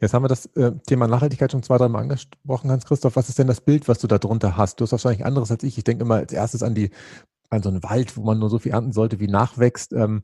Jetzt 0.00 0.14
haben 0.14 0.24
wir 0.24 0.28
das 0.28 0.46
äh, 0.56 0.72
Thema 0.86 1.06
Nachhaltigkeit 1.06 1.52
schon 1.52 1.62
zwei, 1.62 1.78
dreimal 1.78 2.02
angesprochen, 2.02 2.70
Hans-Christoph. 2.70 3.16
Was 3.16 3.28
ist 3.28 3.38
denn 3.38 3.46
das 3.46 3.60
Bild, 3.60 3.88
was 3.88 3.98
du 3.98 4.06
da 4.06 4.18
drunter 4.18 4.56
hast? 4.56 4.80
Du 4.80 4.84
hast 4.84 4.92
wahrscheinlich 4.92 5.24
anderes 5.24 5.50
als 5.50 5.62
ich. 5.62 5.78
Ich 5.78 5.84
denke 5.84 6.04
immer 6.04 6.16
als 6.16 6.32
erstes 6.32 6.62
an 6.62 6.74
die, 6.74 6.90
an 7.50 7.62
so 7.62 7.68
einen 7.68 7.82
Wald, 7.82 8.16
wo 8.16 8.22
man 8.22 8.38
nur 8.38 8.50
so 8.50 8.58
viel 8.58 8.72
ernten 8.72 8.92
sollte, 8.92 9.20
wie 9.20 9.28
nachwächst. 9.28 9.92
Ähm, 9.92 10.22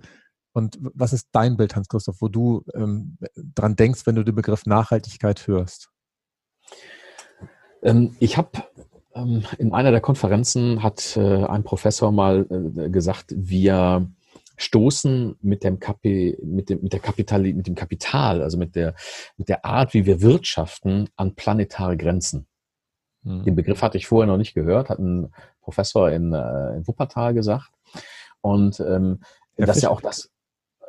und 0.53 0.79
was 0.81 1.13
ist 1.13 1.29
dein 1.33 1.57
Bild, 1.57 1.75
Hans-Christoph, 1.75 2.21
wo 2.21 2.29
du 2.29 2.65
ähm, 2.75 3.17
dran 3.55 3.77
denkst, 3.77 4.07
wenn 4.07 4.17
du 4.17 4.25
den 4.25 4.35
Begriff 4.35 4.67
Nachhaltigkeit 4.67 5.47
hörst? 5.47 5.91
Ähm, 7.83 8.17
ich 8.21 8.37
habe 8.37 8.51
ähm, 9.15 9.45
in 9.59 9.73
einer 9.73 9.91
der 9.91 10.01
Konferenzen 10.01 10.83
hat 10.83 11.17
äh, 11.17 11.45
ein 11.45 11.65
Professor 11.65 12.13
mal 12.13 12.47
äh, 12.51 12.91
gesagt, 12.91 13.33
wir 13.37 14.07
stoßen 14.63 15.37
mit 15.43 15.65
dem, 15.65 15.81
Kapi, 15.81 16.39
mit 16.43 16.71
dem, 16.71 16.83
mit 16.83 16.93
der 16.93 17.01
Kapital, 17.01 17.43
mit 17.43 17.67
dem 17.67 17.75
Kapital, 17.75 18.43
also 18.43 18.59
mit 18.59 18.77
der, 18.77 18.95
mit 19.37 19.49
der 19.49 19.65
Art, 19.65 19.95
wie 19.95 20.07
wir 20.07 20.23
wirtschaften, 20.23 21.09
an 21.17 21.35
planetare 21.35 21.97
Grenzen. 21.97 22.47
Mhm. 23.23 23.45
Den 23.45 23.57
Begriff 23.57 23.83
hatte 23.83 23.99
ich 23.99 24.07
vorher 24.07 24.31
noch 24.31 24.39
nicht 24.39 24.55
gehört, 24.55 24.89
hat 24.89 24.99
ein 24.99 25.33
Professor 25.61 26.11
in, 26.11 26.33
äh, 26.33 26.77
in 26.77 26.87
Wuppertal 26.87 27.35
gesagt. 27.35 27.71
Und 28.41 28.81
ähm, 28.81 29.21
das 29.57 29.77
ist 29.77 29.83
ja 29.83 29.91
auch 29.91 30.01
das, 30.01 30.31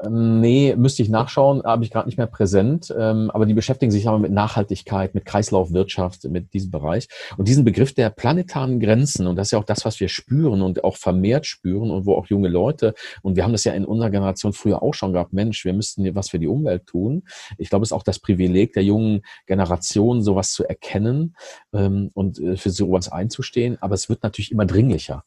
nee, 0.10 0.76
müsste 0.76 1.04
ich 1.04 1.10
nachschauen, 1.10 1.64
habe 1.64 1.84
ich 1.84 1.92
gerade 1.92 2.08
nicht 2.08 2.18
mehr 2.18 2.28
präsent. 2.28 2.94
Ähm, 2.98 3.32
aber 3.32 3.46
die 3.46 3.54
beschäftigen 3.54 3.92
sich 3.92 4.08
aber 4.08 4.20
mit 4.20 4.32
Nachhaltigkeit, 4.32 5.16
mit 5.16 5.26
Kreislaufwirtschaft, 5.26 6.26
mit 6.26 6.54
diesem 6.54 6.72
Bereich. 6.72 7.08
Und 7.38 7.48
diesen 7.48 7.64
Begriff 7.64 7.94
der 7.94 8.10
planetaren 8.10 8.80
Grenzen, 8.80 9.28
und 9.28 9.36
das 9.36 9.48
ist 9.48 9.52
ja 9.52 9.60
auch 9.60 9.64
das, 9.64 9.86
was 9.86 10.00
wir 10.00 10.08
spüren 10.08 10.62
und 10.62 10.84
auch 10.84 10.98
vermehrt 10.98 11.46
spüren 11.46 11.92
und 11.92 12.06
wo 12.06 12.16
auch 12.16 12.28
junge 12.28 12.50
Leute, 12.50 12.94
und 13.22 13.36
wir 13.36 13.44
haben 13.44 13.52
das 13.52 13.64
ja 13.64 13.74
in 13.74 13.86
unserer 13.86 14.10
Generation 14.10 14.54
früher 14.54 14.82
auch 14.82 14.94
schon 14.94 15.14
gehabt, 15.14 15.34
Mensch, 15.34 15.66
wir 15.66 15.74
müssten 15.74 16.04
was 16.16 16.30
für 16.30 16.40
die 16.40 16.48
Umwelt 16.48 16.86
tun. 16.86 17.24
Ich 17.58 17.70
glaube, 17.70 17.84
es 17.84 17.90
ist 17.90 17.94
auch 17.94 18.04
das 18.04 18.20
Privileg 18.20 18.74
der 18.74 18.84
jungen 18.84 19.22
Generation, 19.48 20.22
sowas 20.22 20.52
zu 20.52 20.64
erkennen 20.68 21.36
ähm, 21.74 22.10
und 22.14 22.40
äh, 22.40 22.58
für 22.58 22.70
sowas 22.70 23.10
einzustehen. 23.10 23.78
Aber 23.82 23.96
es 23.96 24.10
wird 24.10 24.24
natürlich 24.24 24.52
immer 24.52 24.66
dringlicher. 24.66 25.24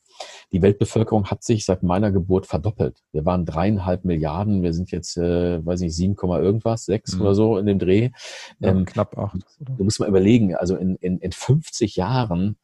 Die 0.52 0.62
Weltbevölkerung 0.62 1.26
hat 1.26 1.42
sich 1.42 1.64
seit 1.64 1.82
meiner 1.82 2.10
Geburt 2.10 2.46
verdoppelt. 2.46 3.02
Wir 3.12 3.24
waren 3.24 3.44
dreieinhalb 3.44 4.04
Milliarden, 4.04 4.62
wir 4.66 4.72
sind 4.72 4.90
jetzt, 4.90 5.16
äh, 5.16 5.64
weiß 5.64 5.80
nicht, 5.80 5.94
sieben 5.94 6.16
Komma 6.16 6.40
irgendwas, 6.40 6.84
sechs 6.86 7.14
mhm. 7.14 7.20
oder 7.22 7.34
so 7.36 7.56
in 7.56 7.66
dem 7.66 7.78
Dreh. 7.78 8.10
Ja, 8.58 8.70
ähm, 8.70 8.84
knapp 8.84 9.16
acht. 9.16 9.38
Du 9.60 9.84
musst 9.84 10.00
mal 10.00 10.08
überlegen, 10.08 10.56
also 10.56 10.76
in, 10.76 10.96
in, 10.96 11.18
in 11.18 11.30
50 11.30 11.94
Jahren 11.94 12.56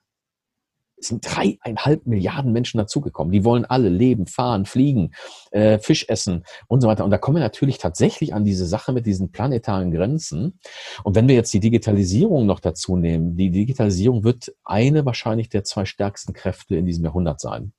sind 1.04 1.24
dreieinhalb 1.24 2.06
Milliarden 2.06 2.52
Menschen 2.52 2.78
dazugekommen. 2.78 3.32
Die 3.32 3.44
wollen 3.44 3.64
alle 3.64 3.88
leben, 3.88 4.26
fahren, 4.26 4.66
fliegen, 4.66 5.12
äh, 5.50 5.78
Fisch 5.78 6.06
essen 6.08 6.44
und 6.68 6.80
so 6.80 6.88
weiter. 6.88 7.04
Und 7.04 7.10
da 7.10 7.18
kommen 7.18 7.36
wir 7.36 7.42
natürlich 7.42 7.78
tatsächlich 7.78 8.34
an 8.34 8.44
diese 8.44 8.66
Sache 8.66 8.92
mit 8.92 9.06
diesen 9.06 9.30
planetaren 9.30 9.90
Grenzen. 9.90 10.58
Und 11.04 11.14
wenn 11.14 11.28
wir 11.28 11.34
jetzt 11.34 11.52
die 11.54 11.60
Digitalisierung 11.60 12.46
noch 12.46 12.60
dazu 12.60 12.96
nehmen, 12.96 13.36
die 13.36 13.50
Digitalisierung 13.50 14.24
wird 14.24 14.52
eine 14.64 15.04
wahrscheinlich 15.04 15.48
der 15.48 15.64
zwei 15.64 15.84
stärksten 15.84 16.32
Kräfte 16.32 16.76
in 16.76 16.86
diesem 16.86 17.04
Jahrhundert 17.04 17.40
sein. 17.40 17.72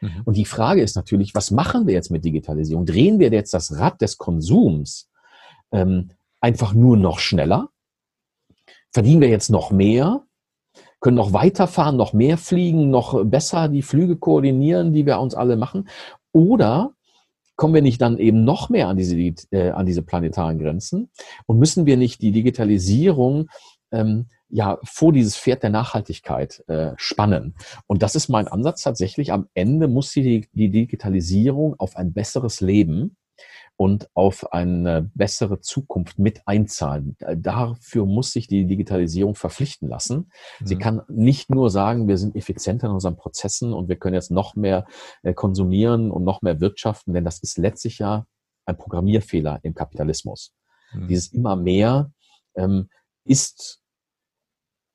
Mhm. 0.00 0.22
Und 0.24 0.36
die 0.36 0.44
Frage 0.44 0.82
ist 0.82 0.96
natürlich, 0.96 1.34
was 1.34 1.50
machen 1.50 1.86
wir 1.86 1.94
jetzt 1.94 2.10
mit 2.10 2.24
Digitalisierung? 2.24 2.86
Drehen 2.86 3.18
wir 3.18 3.30
jetzt 3.30 3.54
das 3.54 3.78
Rad 3.78 4.00
des 4.00 4.18
Konsums 4.18 5.10
ähm, 5.72 6.10
einfach 6.40 6.74
nur 6.74 6.96
noch 6.96 7.18
schneller? 7.18 7.68
Verdienen 8.92 9.20
wir 9.20 9.28
jetzt 9.28 9.50
noch 9.50 9.70
mehr? 9.70 10.24
Können 11.00 11.16
noch 11.16 11.32
weiterfahren, 11.32 11.96
noch 11.96 12.12
mehr 12.12 12.36
fliegen, 12.36 12.90
noch 12.90 13.24
besser 13.24 13.68
die 13.68 13.82
Flüge 13.82 14.16
koordinieren, 14.16 14.92
die 14.92 15.06
wir 15.06 15.18
uns 15.20 15.34
alle 15.34 15.56
machen? 15.56 15.88
Oder 16.32 16.92
kommen 17.56 17.74
wir 17.74 17.82
nicht 17.82 18.00
dann 18.00 18.18
eben 18.18 18.44
noch 18.44 18.68
mehr 18.68 18.88
an 18.88 18.96
diese, 18.96 19.16
äh, 19.16 19.70
an 19.70 19.86
diese 19.86 20.02
planetaren 20.02 20.58
Grenzen? 20.58 21.10
Und 21.46 21.58
müssen 21.58 21.86
wir 21.86 21.96
nicht 21.96 22.20
die 22.20 22.32
Digitalisierung 22.32 23.48
ähm, 23.92 24.26
ja 24.50 24.78
vor 24.84 25.12
dieses 25.12 25.36
Pferd 25.36 25.62
der 25.62 25.70
Nachhaltigkeit 25.70 26.64
äh, 26.68 26.92
spannen. 26.96 27.54
Und 27.86 28.02
das 28.02 28.14
ist 28.14 28.28
mein 28.28 28.48
Ansatz 28.48 28.82
tatsächlich. 28.82 29.32
Am 29.32 29.48
Ende 29.54 29.88
muss 29.88 30.12
die, 30.12 30.48
die 30.52 30.70
Digitalisierung 30.70 31.74
auf 31.78 31.96
ein 31.96 32.12
besseres 32.12 32.60
Leben 32.60 33.16
und 33.80 34.10
auf 34.12 34.52
eine 34.52 35.10
bessere 35.14 35.60
Zukunft 35.60 36.18
mit 36.18 36.46
einzahlen. 36.46 37.16
Dafür 37.36 38.04
muss 38.04 38.32
sich 38.32 38.46
die 38.46 38.66
Digitalisierung 38.66 39.34
verpflichten 39.34 39.88
lassen. 39.88 40.30
Mhm. 40.60 40.66
Sie 40.66 40.76
kann 40.76 41.02
nicht 41.08 41.48
nur 41.48 41.70
sagen, 41.70 42.06
wir 42.06 42.18
sind 42.18 42.36
effizienter 42.36 42.88
in 42.88 42.92
unseren 42.92 43.16
Prozessen 43.16 43.72
und 43.72 43.88
wir 43.88 43.96
können 43.96 44.14
jetzt 44.14 44.30
noch 44.30 44.54
mehr 44.54 44.86
äh, 45.22 45.32
konsumieren 45.32 46.10
und 46.10 46.24
noch 46.24 46.42
mehr 46.42 46.60
wirtschaften, 46.60 47.14
denn 47.14 47.24
das 47.24 47.38
ist 47.38 47.56
letztlich 47.56 47.98
ja 47.98 48.26
ein 48.66 48.76
Programmierfehler 48.76 49.60
im 49.62 49.74
Kapitalismus. 49.74 50.52
Mhm. 50.92 51.08
Dieses 51.08 51.32
immer 51.32 51.56
mehr 51.56 52.12
ähm, 52.56 52.90
ist 53.24 53.79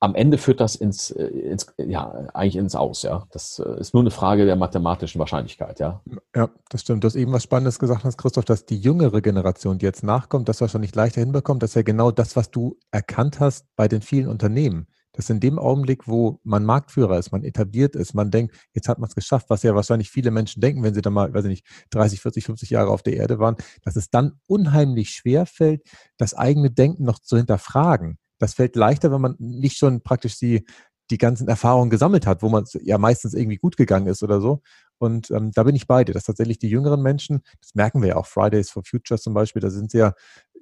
am 0.05 0.13
Ende 0.13 0.37
führt 0.37 0.59
das 0.59 0.75
ins, 0.75 1.09
äh, 1.09 1.25
ins, 1.25 1.73
ja, 1.77 2.27
eigentlich 2.33 2.57
ins 2.57 2.75
Aus, 2.75 3.01
ja. 3.01 3.25
Das 3.31 3.59
äh, 3.59 3.79
ist 3.79 3.93
nur 3.95 4.03
eine 4.03 4.11
Frage 4.11 4.45
der 4.45 4.55
mathematischen 4.55 5.17
Wahrscheinlichkeit, 5.17 5.79
ja. 5.79 6.01
Ja, 6.35 6.49
das 6.69 6.81
stimmt. 6.81 7.03
Du 7.03 7.07
hast 7.07 7.15
eben 7.15 7.33
was 7.33 7.43
Spannendes 7.43 7.79
gesagt, 7.79 8.03
hast, 8.03 8.17
Christoph, 8.17 8.45
dass 8.45 8.65
die 8.65 8.77
jüngere 8.77 9.21
Generation, 9.21 9.79
die 9.79 9.85
jetzt 9.85 10.03
nachkommt, 10.03 10.47
das 10.47 10.61
wahrscheinlich 10.61 10.93
leichter 10.93 11.21
hinbekommt. 11.21 11.63
Das 11.63 11.71
ist 11.71 11.75
ja 11.75 11.81
genau 11.81 12.11
das, 12.11 12.35
was 12.35 12.51
du 12.51 12.77
erkannt 12.91 13.39
hast 13.39 13.65
bei 13.75 13.87
den 13.87 14.01
vielen 14.01 14.27
Unternehmen. 14.27 14.87
Dass 15.13 15.29
in 15.29 15.39
dem 15.39 15.57
Augenblick, 15.57 16.07
wo 16.07 16.39
man 16.43 16.65
Marktführer 16.65 17.17
ist, 17.17 17.31
man 17.31 17.43
etabliert 17.43 17.95
ist, 17.95 18.13
man 18.13 18.29
denkt, 18.29 18.53
jetzt 18.73 18.87
hat 18.87 18.99
man 18.99 19.07
es 19.07 19.15
geschafft, 19.15 19.49
was 19.49 19.63
ja 19.63 19.73
wahrscheinlich 19.73 20.11
viele 20.11 20.29
Menschen 20.29 20.61
denken, 20.61 20.83
wenn 20.83 20.93
sie 20.93 21.01
dann 21.01 21.13
mal, 21.13 21.33
weiß 21.33 21.45
ich 21.45 21.49
nicht, 21.49 21.65
30, 21.91 22.21
40, 22.21 22.45
50 22.45 22.69
Jahre 22.69 22.91
auf 22.91 23.01
der 23.01 23.15
Erde 23.15 23.39
waren, 23.39 23.55
dass 23.81 23.95
es 23.95 24.09
dann 24.11 24.33
unheimlich 24.45 25.11
schwer 25.11 25.45
fällt, 25.45 25.83
das 26.17 26.35
eigene 26.35 26.69
Denken 26.69 27.05
noch 27.05 27.19
zu 27.19 27.37
hinterfragen 27.37 28.19
das 28.37 28.53
fällt 28.53 28.75
leichter, 28.75 29.11
wenn 29.11 29.21
man 29.21 29.35
nicht 29.39 29.77
schon 29.77 30.01
praktisch 30.01 30.37
die, 30.39 30.65
die 31.11 31.17
ganzen 31.17 31.47
Erfahrungen 31.47 31.89
gesammelt 31.89 32.25
hat, 32.25 32.41
wo 32.41 32.49
man 32.49 32.65
ja 32.81 32.97
meistens 32.97 33.33
irgendwie 33.33 33.57
gut 33.57 33.77
gegangen 33.77 34.07
ist 34.07 34.23
oder 34.23 34.41
so. 34.41 34.61
Und 34.97 35.29
ähm, 35.31 35.51
da 35.51 35.63
bin 35.63 35.75
ich 35.75 35.87
bei 35.87 36.03
dir, 36.03 36.13
dass 36.13 36.23
tatsächlich 36.23 36.57
die 36.57 36.69
jüngeren 36.69 37.01
Menschen, 37.01 37.41
das 37.61 37.75
merken 37.75 38.01
wir 38.01 38.09
ja 38.09 38.15
auch, 38.15 38.25
Fridays 38.25 38.69
for 38.69 38.83
Future 38.83 39.19
zum 39.19 39.33
Beispiel, 39.33 39.61
da 39.61 39.69
sind 39.69 39.93
ja 39.93 40.13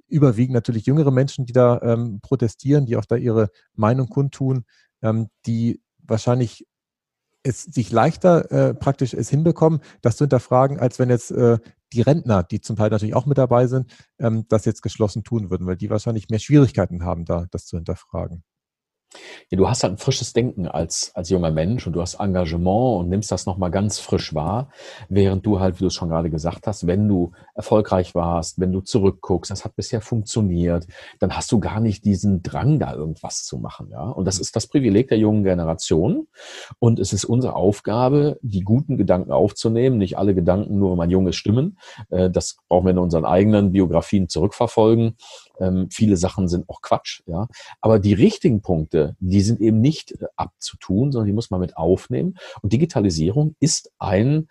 überwiegend 0.07 0.53
natürlich 0.53 0.85
jüngere 0.85 1.11
Menschen, 1.11 1.45
die 1.45 1.53
da 1.53 1.81
ähm, 1.81 2.19
protestieren, 2.21 2.85
die 2.85 2.97
auch 2.97 3.05
da 3.05 3.15
ihre 3.15 3.49
Meinung 3.73 4.09
kundtun, 4.09 4.65
ähm, 5.01 5.29
die 5.45 5.81
wahrscheinlich 5.99 6.65
es 7.43 7.63
sich 7.63 7.91
leichter 7.91 8.51
äh, 8.51 8.73
praktisch 8.73 9.13
es 9.13 9.29
hinbekommen, 9.29 9.81
das 10.01 10.17
zu 10.17 10.23
hinterfragen, 10.23 10.79
als 10.79 10.97
wenn 10.99 11.09
jetzt 11.09 11.31
äh, 11.31 11.57
die 11.93 12.01
Rentner, 12.01 12.43
die 12.43 12.61
zum 12.61 12.75
Teil 12.75 12.89
natürlich 12.89 13.15
auch 13.15 13.25
mit 13.25 13.37
dabei 13.37 13.67
sind, 13.67 13.93
ähm, 14.19 14.45
das 14.49 14.65
jetzt 14.65 14.81
geschlossen 14.81 15.23
tun 15.23 15.49
würden, 15.49 15.67
weil 15.67 15.77
die 15.77 15.89
wahrscheinlich 15.89 16.29
mehr 16.29 16.39
Schwierigkeiten 16.39 17.03
haben, 17.03 17.25
da 17.25 17.45
das 17.51 17.65
zu 17.65 17.77
hinterfragen. 17.77 18.43
Ja, 19.49 19.57
du 19.57 19.69
hast 19.69 19.83
halt 19.83 19.93
ein 19.93 19.97
frisches 19.97 20.33
Denken 20.33 20.67
als, 20.67 21.11
als 21.15 21.29
junger 21.29 21.51
Mensch 21.51 21.85
und 21.87 21.93
du 21.93 22.01
hast 22.01 22.15
Engagement 22.15 23.01
und 23.01 23.09
nimmst 23.09 23.31
das 23.31 23.45
nochmal 23.45 23.71
ganz 23.71 23.99
frisch 23.99 24.33
wahr, 24.33 24.69
während 25.09 25.45
du 25.45 25.59
halt, 25.59 25.75
wie 25.75 25.83
du 25.83 25.87
es 25.87 25.93
schon 25.93 26.09
gerade 26.09 26.29
gesagt 26.29 26.67
hast, 26.67 26.87
wenn 26.87 27.07
du 27.07 27.31
erfolgreich 27.55 28.15
warst, 28.15 28.59
wenn 28.59 28.71
du 28.71 28.81
zurückguckst, 28.81 29.51
das 29.51 29.65
hat 29.65 29.75
bisher 29.75 30.01
funktioniert, 30.01 30.87
dann 31.19 31.35
hast 31.35 31.51
du 31.51 31.59
gar 31.59 31.79
nicht 31.79 32.05
diesen 32.05 32.43
Drang, 32.43 32.79
da 32.79 32.93
irgendwas 32.93 33.43
zu 33.43 33.57
machen. 33.57 33.89
Ja? 33.91 34.09
Und 34.09 34.25
das 34.25 34.37
mhm. 34.37 34.41
ist 34.41 34.55
das 34.55 34.67
Privileg 34.67 35.09
der 35.09 35.17
jungen 35.17 35.43
Generation. 35.43 36.27
Und 36.79 36.99
es 36.99 37.13
ist 37.13 37.25
unsere 37.25 37.55
Aufgabe, 37.55 38.39
die 38.41 38.61
guten 38.61 38.97
Gedanken 38.97 39.31
aufzunehmen. 39.31 39.97
Nicht 39.97 40.17
alle 40.17 40.35
Gedanken 40.35 40.77
nur, 40.77 40.91
wenn 40.91 40.97
man 40.97 41.09
jung 41.09 41.27
ist, 41.27 41.35
stimmen. 41.35 41.77
Äh, 42.09 42.29
das 42.29 42.57
brauchen 42.67 42.85
wir 42.85 42.91
in 42.91 42.97
unseren 42.97 43.25
eigenen 43.25 43.71
Biografien 43.71 44.29
zurückverfolgen. 44.29 45.15
Ähm, 45.59 45.87
viele 45.91 46.17
Sachen 46.17 46.47
sind 46.47 46.67
auch 46.69 46.81
Quatsch, 46.81 47.21
ja. 47.25 47.47
Aber 47.81 47.99
die 47.99 48.13
richtigen 48.13 48.61
Punkte, 48.61 49.15
die 49.19 49.41
sind 49.41 49.61
eben 49.61 49.81
nicht 49.81 50.11
äh, 50.11 50.25
abzutun, 50.35 51.11
sondern 51.11 51.27
die 51.27 51.33
muss 51.33 51.51
man 51.51 51.59
mit 51.59 51.77
aufnehmen. 51.77 52.35
Und 52.61 52.73
Digitalisierung 52.73 53.55
ist 53.59 53.91
ein 53.99 54.47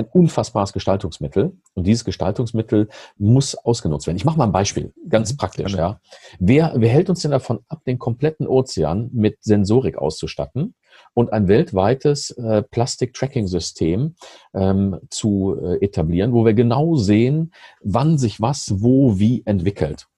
ein 0.00 0.08
unfassbares 0.10 0.72
Gestaltungsmittel 0.72 1.56
und 1.74 1.86
dieses 1.86 2.04
Gestaltungsmittel 2.04 2.88
muss 3.18 3.54
ausgenutzt 3.54 4.06
werden. 4.06 4.16
Ich 4.16 4.24
mache 4.24 4.38
mal 4.38 4.44
ein 4.44 4.52
Beispiel, 4.52 4.92
ganz 5.08 5.32
mhm, 5.32 5.36
praktisch. 5.36 5.74
Ja. 5.74 6.00
Wer, 6.38 6.72
wer 6.76 6.88
hält 6.88 7.10
uns 7.10 7.22
denn 7.22 7.30
davon 7.30 7.60
ab, 7.68 7.82
den 7.86 7.98
kompletten 7.98 8.46
Ozean 8.46 9.10
mit 9.12 9.38
Sensorik 9.42 9.98
auszustatten 9.98 10.74
und 11.14 11.32
ein 11.32 11.48
weltweites 11.48 12.30
äh, 12.32 12.62
Plastik-Tracking-System 12.62 14.14
ähm, 14.54 14.98
zu 15.10 15.56
äh, 15.60 15.84
etablieren, 15.84 16.32
wo 16.32 16.44
wir 16.44 16.54
genau 16.54 16.96
sehen, 16.96 17.52
wann 17.82 18.18
sich 18.18 18.40
was 18.40 18.82
wo 18.82 19.18
wie 19.18 19.42
entwickelt? 19.44 20.09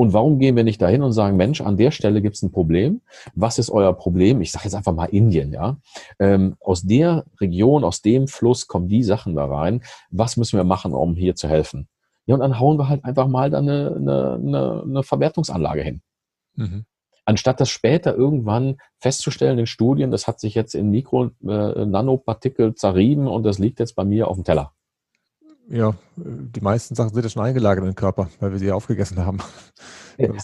Und 0.00 0.12
warum 0.12 0.38
gehen 0.38 0.54
wir 0.54 0.62
nicht 0.62 0.80
dahin 0.80 1.02
und 1.02 1.10
sagen, 1.10 1.36
Mensch, 1.36 1.60
an 1.60 1.76
der 1.76 1.90
Stelle 1.90 2.22
gibt 2.22 2.36
es 2.36 2.42
ein 2.42 2.52
Problem. 2.52 3.00
Was 3.34 3.58
ist 3.58 3.68
euer 3.68 3.92
Problem? 3.92 4.40
Ich 4.40 4.52
sage 4.52 4.66
jetzt 4.66 4.76
einfach 4.76 4.94
mal 4.94 5.06
Indien, 5.06 5.52
ja. 5.52 5.76
Ähm, 6.20 6.54
aus 6.60 6.82
der 6.82 7.24
Region, 7.40 7.82
aus 7.82 8.00
dem 8.00 8.28
Fluss 8.28 8.68
kommen 8.68 8.86
die 8.86 9.02
Sachen 9.02 9.34
da 9.34 9.46
rein. 9.46 9.82
Was 10.10 10.36
müssen 10.36 10.56
wir 10.56 10.62
machen, 10.62 10.94
um 10.94 11.16
hier 11.16 11.34
zu 11.34 11.48
helfen? 11.48 11.88
Ja, 12.26 12.34
und 12.34 12.40
dann 12.40 12.60
hauen 12.60 12.78
wir 12.78 12.88
halt 12.88 13.04
einfach 13.04 13.26
mal 13.26 13.50
da 13.50 13.58
eine, 13.58 13.96
eine, 13.96 14.34
eine, 14.34 14.82
eine 14.86 15.02
Verwertungsanlage 15.02 15.82
hin. 15.82 16.02
Mhm. 16.54 16.84
Anstatt 17.24 17.60
das 17.60 17.68
später 17.68 18.14
irgendwann 18.14 18.76
festzustellen 19.00 19.58
in 19.58 19.66
Studien, 19.66 20.12
das 20.12 20.28
hat 20.28 20.38
sich 20.38 20.54
jetzt 20.54 20.76
in 20.76 20.90
Mikro-Nanopartikel 20.90 22.68
äh, 22.68 22.74
zerrieben 22.74 23.26
und 23.26 23.42
das 23.42 23.58
liegt 23.58 23.80
jetzt 23.80 23.96
bei 23.96 24.04
mir 24.04 24.28
auf 24.28 24.36
dem 24.36 24.44
Teller. 24.44 24.74
Ja, 25.70 25.94
die 26.16 26.60
meisten 26.60 26.94
Sachen 26.94 27.12
sind 27.12 27.22
ja 27.22 27.28
schon 27.28 27.42
eingelagert 27.42 27.84
in 27.84 27.90
den 27.90 27.94
Körper, 27.94 28.28
weil 28.40 28.52
wir 28.52 28.58
sie 28.58 28.66
ja 28.66 28.74
aufgegessen 28.74 29.24
haben. 29.24 29.38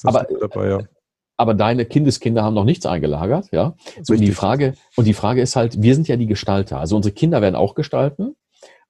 aber, 0.05 0.27
dabei, 0.41 0.69
ja. 0.69 0.81
aber 1.37 1.55
deine 1.55 1.87
Kindeskinder 1.87 2.43
haben 2.43 2.55
noch 2.55 2.65
nichts 2.65 2.85
eingelagert, 2.85 3.49
ja. 3.51 3.75
So, 4.03 4.13
und 4.13 4.21
die 4.21 4.33
Frage, 4.33 4.75
und 4.97 5.07
die 5.07 5.15
Frage 5.15 5.41
ist 5.41 5.57
halt, 5.57 5.81
wir 5.81 5.95
sind 5.95 6.09
ja 6.09 6.17
die 6.17 6.27
Gestalter. 6.27 6.79
Also 6.79 6.97
unsere 6.97 7.15
Kinder 7.15 7.41
werden 7.41 7.55
auch 7.55 7.75
gestalten 7.75 8.37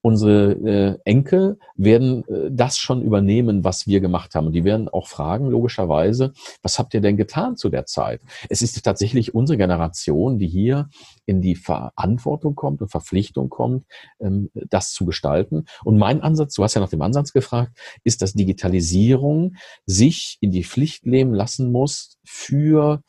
unsere 0.04 0.52
äh, 0.52 0.98
Enkel 1.06 1.58
werden 1.76 2.28
äh, 2.28 2.50
das 2.50 2.76
schon 2.76 3.00
übernehmen, 3.00 3.64
was 3.64 3.86
wir 3.86 4.00
gemacht 4.00 4.34
haben. 4.34 4.48
Und 4.48 4.52
die 4.52 4.62
werden 4.62 4.90
auch 4.90 5.08
fragen, 5.08 5.46
logischerweise, 5.46 6.34
was 6.62 6.78
habt 6.78 6.92
ihr 6.92 7.00
denn 7.00 7.16
getan 7.16 7.56
zu 7.56 7.70
der 7.70 7.86
Zeit? 7.86 8.20
Es 8.50 8.60
ist 8.60 8.84
tatsächlich 8.84 9.34
unsere 9.34 9.56
Generation, 9.56 10.38
die 10.38 10.46
hier 10.46 10.90
in 11.24 11.40
die 11.40 11.56
Verantwortung 11.56 12.54
kommt 12.54 12.82
und 12.82 12.90
Verpflichtung 12.90 13.48
kommt, 13.48 13.86
ähm, 14.20 14.50
das 14.52 14.92
zu 14.92 15.06
gestalten. 15.06 15.64
Und 15.84 15.96
mein 15.96 16.20
Ansatz, 16.20 16.52
du 16.52 16.62
hast 16.62 16.74
ja 16.74 16.82
nach 16.82 16.90
dem 16.90 17.00
Ansatz 17.00 17.32
gefragt, 17.32 17.72
ist, 18.04 18.20
dass 18.20 18.34
Digitalisierung 18.34 19.54
sich 19.86 20.36
in 20.42 20.50
die 20.50 20.64
Pflicht 20.64 21.06
nehmen 21.06 21.32
lassen 21.32 21.72
muss 21.72 22.18
für 22.26 23.00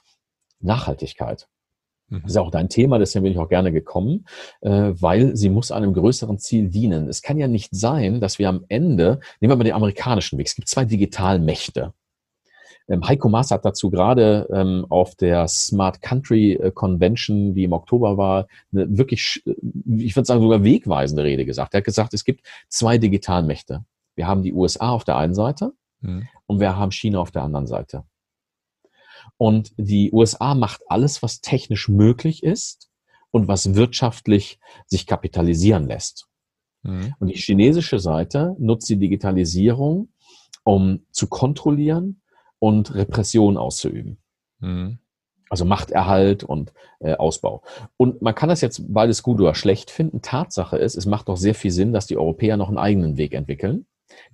Nachhaltigkeit. 0.62 1.49
Das 2.09 2.31
ist 2.31 2.35
ja 2.35 2.41
auch 2.41 2.51
dein 2.51 2.69
Thema, 2.69 2.99
deswegen 2.99 3.23
bin 3.23 3.31
ich 3.31 3.39
auch 3.39 3.49
gerne 3.49 3.71
gekommen, 3.71 4.25
äh, 4.61 4.93
weil 4.99 5.35
sie 5.35 5.49
muss 5.49 5.71
einem 5.71 5.93
größeren 5.93 6.37
Ziel 6.37 6.69
dienen. 6.69 7.09
Es 7.09 7.21
kann 7.21 7.37
ja 7.37 7.47
nicht 7.47 7.75
sein, 7.75 8.21
dass 8.21 8.37
wir 8.37 8.49
am 8.49 8.63
Ende, 8.67 9.19
nehmen 9.39 9.51
wir 9.51 9.55
mal 9.55 9.63
den 9.63 9.73
amerikanischen 9.73 10.37
Weg, 10.37 10.47
es 10.47 10.55
gibt 10.55 10.69
zwei 10.69 10.85
Digitalmächte. 10.85 11.93
Ähm, 12.87 13.07
Heiko 13.07 13.29
Maas 13.29 13.51
hat 13.51 13.65
dazu 13.65 13.89
gerade 13.89 14.47
ähm, 14.53 14.85
auf 14.89 15.15
der 15.15 15.47
Smart 15.47 16.01
Country 16.01 16.53
äh, 16.53 16.71
Convention, 16.71 17.53
die 17.55 17.63
im 17.63 17.73
Oktober 17.73 18.17
war, 18.17 18.47
eine 18.71 18.97
wirklich, 18.97 19.43
ich 19.45 20.15
würde 20.15 20.25
sagen, 20.25 20.41
sogar 20.41 20.63
wegweisende 20.63 21.23
Rede 21.23 21.45
gesagt. 21.45 21.73
Er 21.73 21.79
hat 21.79 21.85
gesagt, 21.85 22.13
es 22.13 22.23
gibt 22.23 22.45
zwei 22.69 22.97
Digitalmächte. 22.97 23.83
Wir 24.15 24.27
haben 24.27 24.43
die 24.43 24.53
USA 24.53 24.89
auf 24.89 25.03
der 25.03 25.17
einen 25.17 25.33
Seite 25.33 25.73
mhm. 26.01 26.27
und 26.45 26.59
wir 26.59 26.77
haben 26.77 26.91
China 26.91 27.19
auf 27.19 27.31
der 27.31 27.43
anderen 27.43 27.67
Seite. 27.67 28.03
Und 29.37 29.73
die 29.77 30.11
USA 30.11 30.55
macht 30.55 30.81
alles, 30.87 31.21
was 31.21 31.41
technisch 31.41 31.89
möglich 31.89 32.43
ist 32.43 32.89
und 33.31 33.47
was 33.47 33.75
wirtschaftlich 33.75 34.59
sich 34.85 35.07
kapitalisieren 35.07 35.87
lässt. 35.87 36.27
Mhm. 36.83 37.15
Und 37.19 37.27
die 37.27 37.35
chinesische 37.35 37.99
Seite 37.99 38.55
nutzt 38.59 38.89
die 38.89 38.97
Digitalisierung, 38.97 40.09
um 40.63 41.05
zu 41.11 41.27
kontrollieren 41.27 42.21
und 42.59 42.95
Repression 42.95 43.57
auszuüben. 43.57 44.17
Mhm. 44.59 44.99
Also 45.49 45.65
Machterhalt 45.65 46.43
und 46.43 46.73
äh, 46.99 47.13
Ausbau. 47.13 47.61
Und 47.97 48.21
man 48.21 48.33
kann 48.33 48.49
das 48.49 48.61
jetzt 48.61 48.81
beides 48.91 49.21
gut 49.21 49.39
oder 49.39 49.53
schlecht 49.53 49.91
finden. 49.91 50.21
Tatsache 50.21 50.77
ist, 50.77 50.95
es 50.95 51.05
macht 51.05 51.29
doch 51.29 51.37
sehr 51.37 51.53
viel 51.53 51.71
Sinn, 51.71 51.93
dass 51.93 52.07
die 52.07 52.17
Europäer 52.17 52.57
noch 52.57 52.69
einen 52.69 52.79
eigenen 52.79 53.17
Weg 53.17 53.33
entwickeln 53.33 53.85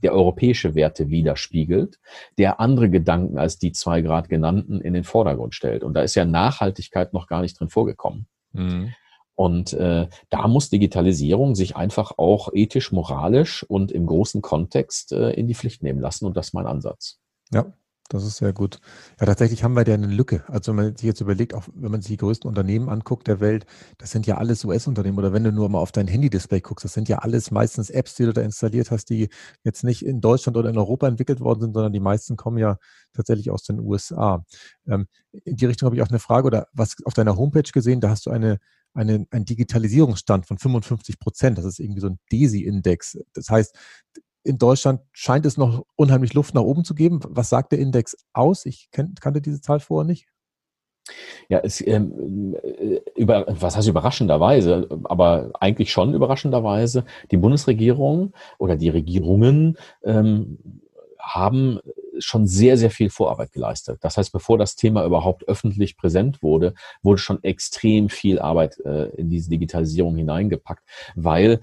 der 0.04 0.14
europäische 0.14 0.76
Werte 0.76 1.10
widerspiegelt, 1.10 2.00
der 2.38 2.60
andere 2.60 2.90
Gedanken 2.90 3.38
als 3.38 3.58
die 3.58 3.72
zwei 3.72 4.02
Grad 4.02 4.30
genannten 4.30 4.82
in 4.82 4.94
den 4.94 5.04
Vordergrund 5.04 5.56
stellt. 5.56 5.84
Und 5.84 5.94
da 5.94 6.02
ist 6.02 6.16
ja 6.16 6.26
Nachhaltigkeit 6.26 7.14
noch 7.14 7.28
gar 7.28 7.42
nicht 7.42 7.60
drin 7.60 7.70
vorgekommen. 7.70 8.28
Mhm. 8.54 8.94
Und 9.36 9.74
äh, 9.74 10.08
da 10.30 10.48
muss 10.48 10.70
Digitalisierung 10.70 11.56
sich 11.56 11.76
einfach 11.76 12.18
auch 12.18 12.50
ethisch, 12.54 12.92
moralisch 12.92 13.64
und 13.64 13.92
im 13.92 14.06
großen 14.06 14.42
Kontext 14.42 15.14
äh, 15.14 15.32
in 15.32 15.48
die 15.48 15.56
Pflicht 15.56 15.82
nehmen 15.84 16.00
lassen. 16.00 16.26
Und 16.26 16.38
das 16.38 16.48
ist 16.48 16.54
mein 16.54 16.68
Ansatz. 16.68 17.20
Ja, 17.52 17.74
das 18.14 18.26
ist 18.26 18.38
sehr 18.38 18.54
gut. 18.54 18.80
Ja, 19.20 19.26
tatsächlich 19.26 19.64
haben 19.64 19.76
wir 19.76 19.84
da 19.84 19.94
eine 19.94 20.08
Lücke. 20.08 20.44
Also 20.48 20.72
wenn 20.72 20.86
man 20.86 20.96
sich 20.96 21.06
jetzt 21.06 21.22
überlegt, 21.22 21.54
auch 21.54 21.68
wenn 21.74 21.92
man 21.92 22.02
sich 22.02 22.12
die 22.12 22.18
größten 22.18 22.48
Unternehmen 22.48 22.90
anguckt 22.90 23.28
der 23.28 23.40
Welt, 23.40 23.66
das 23.98 24.12
sind 24.12 24.28
ja 24.28 24.38
alles 24.38 24.66
US-Unternehmen. 24.66 25.18
Oder 25.18 25.34
wenn 25.34 25.44
du 25.44 25.52
nur 25.52 25.70
mal 25.70 25.80
auf 25.80 25.92
dein 25.92 26.08
Handy-Display 26.08 26.62
guckst, 26.62 26.84
das 26.84 26.94
sind 26.94 27.08
ja 27.10 27.20
alles 27.20 27.52
meistens 27.52 27.90
Apps, 27.90 28.16
die 28.16 28.26
du 28.26 28.34
da 28.34 28.42
installiert 28.42 28.92
hast, 28.92 29.10
die 29.10 29.30
jetzt 29.64 29.84
nicht 29.84 30.06
in 30.06 30.20
Deutschland 30.20 30.58
oder 30.58 30.70
in 30.70 30.78
Europa 30.78 31.08
entwickelt 31.08 31.40
worden 31.40 31.62
sind, 31.62 31.74
sondern 31.74 31.94
die 31.94 32.00
meisten 32.00 32.36
kommen 32.36 32.58
ja 32.58 32.78
tatsächlich 33.14 33.52
aus 33.52 33.64
den 33.64 33.80
USA. 33.80 34.44
Ähm, 34.88 35.08
in 35.44 35.56
die 35.56 35.66
Richtung 35.66 35.88
habe 35.88 35.96
ich 35.96 36.02
auch 36.02 36.10
eine 36.10 36.20
Frage 36.20 36.48
oder 36.48 36.68
was 36.74 36.98
auf 37.06 37.14
deiner 37.14 37.38
Homepage 37.38 37.72
gesehen, 37.72 38.02
da 38.02 38.10
hast 38.10 38.26
du 38.26 38.32
eine 38.32 38.60
eine, 38.94 39.26
einen 39.32 39.46
Digitalisierungsstand 39.46 40.46
von 40.46 40.58
55 40.58 41.18
Prozent. 41.18 41.58
Das 41.58 41.64
ist 41.64 41.80
irgendwie 41.80 42.02
so 42.02 42.08
ein 42.08 42.20
DESI-Index. 42.32 43.20
Das 43.34 43.50
heißt, 43.50 43.74
in 44.44 44.58
Deutschland 44.58 45.02
scheint 45.12 45.46
es 45.46 45.58
noch 45.58 45.86
unheimlich 45.96 46.34
Luft 46.34 46.54
nach 46.54 46.62
oben 46.62 46.84
zu 46.84 46.96
geben. 46.96 47.20
Was 47.28 47.50
sagt 47.50 47.72
der 47.72 47.80
Index 47.80 48.16
aus? 48.34 48.66
Ich 48.66 48.90
kan 48.92 49.14
kannte 49.20 49.42
diese 49.42 49.62
Zahl 49.62 49.80
vorher 49.80 50.08
nicht. 50.08 50.28
Ja, 51.50 51.60
es, 51.60 51.86
ähm, 51.86 52.56
äh, 52.64 53.02
über, 53.16 53.46
was 53.48 53.76
heißt 53.76 53.88
überraschenderweise, 53.88 54.88
aber 55.04 55.52
eigentlich 55.60 55.92
schon 55.92 56.14
überraschenderweise, 56.14 57.06
die 57.32 57.38
Bundesregierung 57.38 58.34
oder 58.60 58.78
die 58.78 58.90
Regierungen 58.90 59.78
ähm, 60.04 60.60
haben 61.20 61.80
schon 62.20 62.48
sehr, 62.48 62.78
sehr 62.78 62.92
viel 62.92 63.10
Vorarbeit 63.10 63.52
geleistet. 63.52 64.00
Das 64.02 64.18
heißt, 64.18 64.32
bevor 64.32 64.58
das 64.58 64.76
Thema 64.76 65.06
überhaupt 65.06 65.48
öffentlich 65.48 65.98
präsent 65.98 66.44
wurde, 66.44 66.74
wurde 67.02 67.20
schon 67.20 67.44
extrem 67.44 68.10
viel 68.10 68.40
Arbeit 68.40 68.80
äh, 68.86 69.10
in 69.16 69.30
diese 69.30 69.50
Digitalisierung 69.50 70.16
hineingepackt, 70.16 70.84
weil 71.16 71.62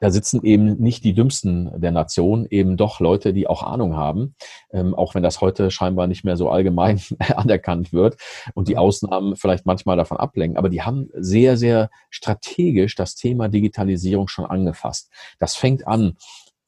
da 0.00 0.10
sitzen 0.10 0.42
eben 0.44 0.76
nicht 0.76 1.04
die 1.04 1.14
Dümmsten 1.14 1.70
der 1.80 1.92
Nation, 1.92 2.46
eben 2.50 2.76
doch 2.76 3.00
Leute, 3.00 3.32
die 3.32 3.46
auch 3.46 3.62
Ahnung 3.62 3.96
haben, 3.96 4.34
ähm, 4.72 4.94
auch 4.94 5.14
wenn 5.14 5.22
das 5.22 5.40
heute 5.40 5.70
scheinbar 5.70 6.06
nicht 6.06 6.24
mehr 6.24 6.36
so 6.36 6.50
allgemein 6.50 7.00
anerkannt 7.36 7.92
wird 7.92 8.16
und 8.54 8.68
die 8.68 8.76
Ausnahmen 8.76 9.36
vielleicht 9.36 9.66
manchmal 9.66 9.96
davon 9.96 10.18
ablenken. 10.18 10.58
Aber 10.58 10.68
die 10.68 10.82
haben 10.82 11.08
sehr, 11.14 11.56
sehr 11.56 11.90
strategisch 12.10 12.94
das 12.94 13.14
Thema 13.14 13.48
Digitalisierung 13.48 14.28
schon 14.28 14.46
angefasst. 14.46 15.10
Das 15.38 15.56
fängt 15.56 15.86
an 15.86 16.16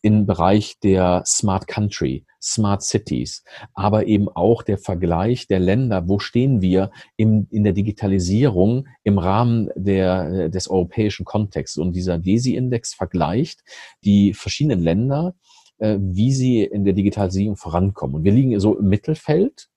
im 0.02 0.26
Bereich 0.26 0.78
der 0.80 1.22
Smart 1.26 1.66
Country, 1.66 2.24
Smart 2.40 2.82
Cities, 2.82 3.42
aber 3.74 4.06
eben 4.06 4.28
auch 4.28 4.62
der 4.62 4.78
Vergleich 4.78 5.48
der 5.48 5.58
Länder, 5.58 6.08
wo 6.08 6.18
stehen 6.18 6.60
wir 6.62 6.90
im, 7.16 7.48
in 7.50 7.64
der 7.64 7.72
Digitalisierung 7.72 8.86
im 9.02 9.18
Rahmen 9.18 9.70
der, 9.74 10.48
des 10.48 10.68
europäischen 10.68 11.24
Kontexts. 11.24 11.76
Und 11.76 11.94
dieser 11.94 12.18
DESI-Index 12.18 12.94
vergleicht 12.94 13.62
die 14.04 14.32
verschiedenen 14.32 14.80
Länder, 14.80 15.34
äh, 15.78 15.98
wie 16.00 16.32
sie 16.32 16.62
in 16.62 16.84
der 16.84 16.94
Digitalisierung 16.94 17.56
vorankommen. 17.56 18.16
Und 18.16 18.24
wir 18.24 18.32
liegen 18.32 18.58
so 18.60 18.78
im 18.78 18.88
Mittelfeld, 18.88 19.68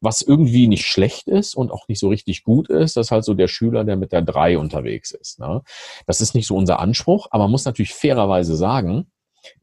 was 0.00 0.22
irgendwie 0.22 0.68
nicht 0.68 0.86
schlecht 0.86 1.28
ist 1.28 1.54
und 1.54 1.70
auch 1.70 1.88
nicht 1.88 1.98
so 1.98 2.08
richtig 2.08 2.44
gut 2.44 2.68
ist. 2.68 2.96
Das 2.96 3.08
ist 3.08 3.10
halt 3.10 3.24
so 3.24 3.34
der 3.34 3.48
Schüler, 3.48 3.84
der 3.84 3.96
mit 3.96 4.12
der 4.12 4.22
drei 4.22 4.58
unterwegs 4.58 5.10
ist. 5.10 5.40
Ne? 5.40 5.62
Das 6.06 6.20
ist 6.20 6.34
nicht 6.34 6.46
so 6.46 6.56
unser 6.56 6.80
Anspruch, 6.80 7.26
aber 7.30 7.44
man 7.44 7.50
muss 7.50 7.64
natürlich 7.64 7.94
fairerweise 7.94 8.56
sagen, 8.56 9.10